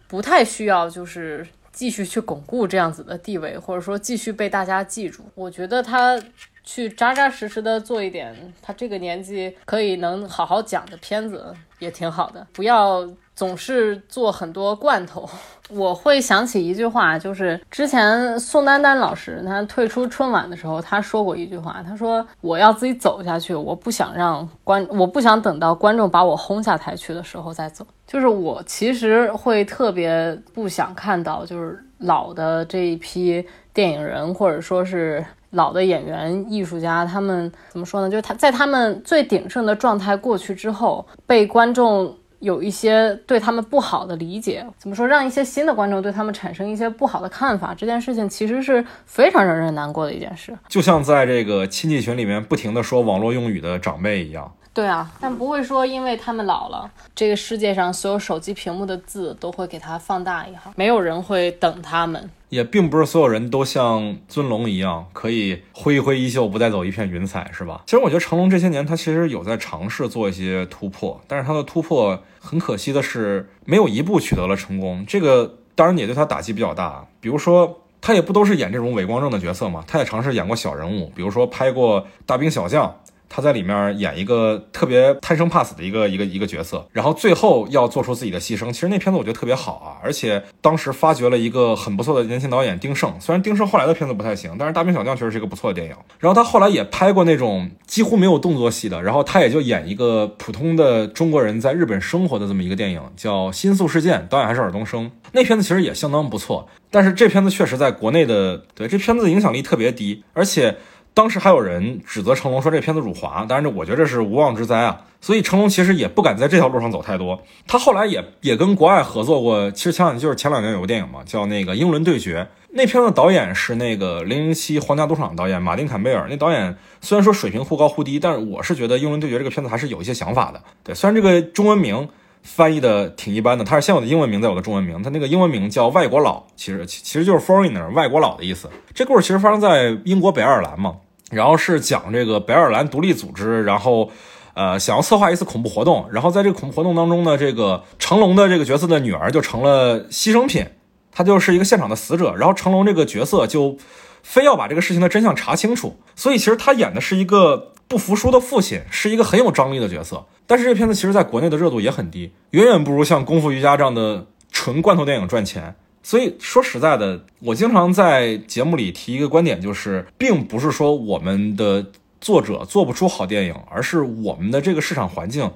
[0.08, 5.24] 不太需要就是继续去巩固这样子的地位，或者说继续被大家记住。
[5.36, 6.20] 我觉得他。
[6.68, 15.28] 去扎扎实实的做一点，他这个年纪可以能好好讲的片子也挺好的，不要总是做很多罐头。
[15.72, 27.88] 我会想起一句话，就是之前宋丹丹老师她退出春晚的时候，她说过一句话，她说我要自己走下去，我不想让观，我不想等到观众把我轰下台去的时候再走。
[28.06, 35.26] 就是我其实会特别不想看到，就是老的这一批电影人，或者说是。
[35.52, 38.10] 老的演员、艺术家，他们怎么说呢？
[38.10, 44.66] 就是他在他们最鼎盛的状态过去之后，被观众有一些对他们不好的理解。
[44.78, 45.08] 怎么说？
[45.08, 50.56] 让一些新的观众对他们产生一些不好的看法，这件事情其实是非常让人难过的一件事。
[50.68, 54.52] 就像在这个亲戚群里面不停的说网络用语的长辈一样。
[54.78, 62.30] 对啊，但不会说因为他们老了，这个世界上所有手机屏幕的字都会给它放大一号，没有人会等他们。
[62.50, 67.82] 也并不是所有人都像尊龙一样，可以挥一挥衣袖，不带走一片云彩，是吧？
[67.88, 77.04] 其实我觉得成龙这些年他其实有在尝试做一些突破，但是他的突破很可惜的是没有一步取得了成功，这个当然也对他打击比较大。
[77.20, 82.96] 比如说他也不都是演这种伪光正的角色嘛，他也尝试演过小人物，比如说拍过大兵小将。
[83.30, 88.72] 他在里面演一个特别贪生怕死的一个一个一个角色，然后最后要做出自己的牺牲。
[88.72, 93.14] 其实那片子我觉得特别好啊，而且当时发掘了一个很不错的年轻导演丁晟。
[93.20, 95.96] 虽然丁晟后来的片子不太行，但是《大兵小将》确实是一个不错的电影。
[96.20, 105.12] 然后他后来也拍过那种几乎没有动作戏的，然后他也就演一个普通的中国人在日本生活的这么一个电影，叫《新宿事件》，导演还是尔冬升。
[105.34, 110.78] 那片子其实也相当不错，但是这片子确实在国内的对这片子影响力特别低，而且。
[111.18, 115.02] 当时还有人指责成龙说这片子辱华，当然这我觉得这是无妄之灾啊。
[115.20, 117.42] 所以成龙其实也不敢在这条路上走太多。
[117.66, 122.44] 他后来也也跟国外合作过，其实前两年就是前两年有个电影嘛，叫那个《英伦对决》。
[122.70, 126.28] 那片子导演是那个《零零七：皇家赌场》导演马丁·坎贝尔。
[126.30, 130.62] 那导演虽然说水平忽高忽低，但是我是觉得《英伦对决》这个片子还是有一些想法的。
[130.84, 132.08] 对，虽然这个中文名
[132.44, 135.02] 翻译的挺一般的，他是先有的英文名，再有的中文名。
[135.02, 138.70] 他那个英文名叫《外国佬》，其实其实就是 foreigner 外国佬的意思。
[138.94, 140.98] 这故事其实发生在英国北爱尔兰嘛。
[141.30, 144.10] 然后是讲这个北爱尔兰独立组织，然后，
[144.54, 150.66] 呃，想要策划一次恐怖活动，然后在这个恐怖活动当中呢，这个成龙的这个角色的女儿就成了牺牲品，
[151.12, 153.78] 她就是一个现场的死者，然后成龙这个角色就
[154.24, 165.76] 非要把这个事情的真相查清楚，所以其实他演的是一个不服输的父亲，是一个很有张力的角色，但是这片子其实在国内的热度也很低，远远不如像功夫瑜伽这样的纯罐头电影赚钱。
[166.08, 171.92] 所以说实在的，我经常在节目里提一个观点，就是并不是说我们的
[172.22, 175.52] 作者做不出好电影，而是我们的这个市场环境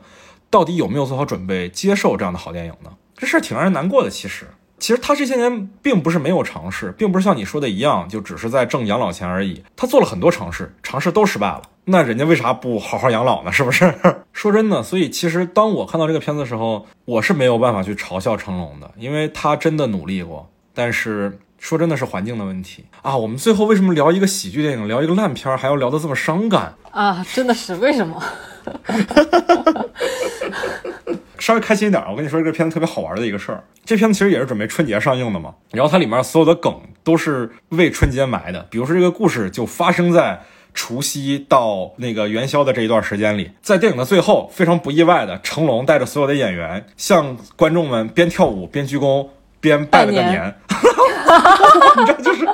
[0.49, 2.91] 到底有没有做好准备接受这样的好电影呢？
[3.15, 4.09] 这事儿挺让人难过的。
[4.09, 4.45] 其实，
[4.81, 9.63] 其实他这些年并不是没有尝试，并不是像你说的一样，就只是在挣养老钱而已。
[9.77, 11.61] 他做了很多尝试，尝试都失败了。
[11.85, 13.51] 那人家为啥不好好养老呢？
[13.51, 13.93] 是不是？
[14.33, 20.49] 说真的，所以其实当我看到这个片子的时候，我是没有办法去嘲笑成龙的，因为他真的努力过。
[20.73, 23.15] 但是说真的是环境的问题啊。
[23.15, 27.23] 我们最后为什么聊一个喜剧电影，聊一个烂片，还要聊得这么伤感啊？
[27.31, 28.19] 真的是为什么？
[31.39, 33.63] 稍微开心一点，我跟你说这个片子特别好玩的一个事儿。
[33.83, 38.65] 这片子其实也是准备春节上映的嘛，然后它里面所有的梗都是为春节埋的。
[38.69, 40.39] 比如说这个故事就发生在
[40.73, 49.27] 除夕到那个元宵的这一段时间里，在电影的最后，非常不意外的，成龙带着所有的演员向观众们边跳舞边鞠躬
[49.59, 50.55] 边拜了个年。
[51.97, 52.47] 你知道就是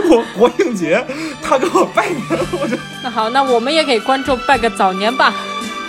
[0.10, 1.04] 我国庆节，
[1.42, 2.20] 他给我拜年，
[2.60, 5.32] 我就那好，那我们也给观众拜个早年吧。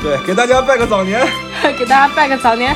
[0.03, 1.25] 对，给大家拜个早年，
[1.77, 2.75] 给大家拜个早年，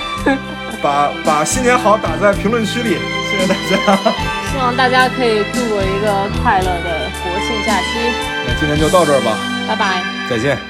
[0.82, 2.98] 把把新年好打在评论区里，
[3.30, 4.12] 谢谢大家。
[4.52, 8.00] 希望大家可以度过一个快乐的国庆假期。
[8.48, 10.69] 那今天就到这儿吧，拜拜，再见。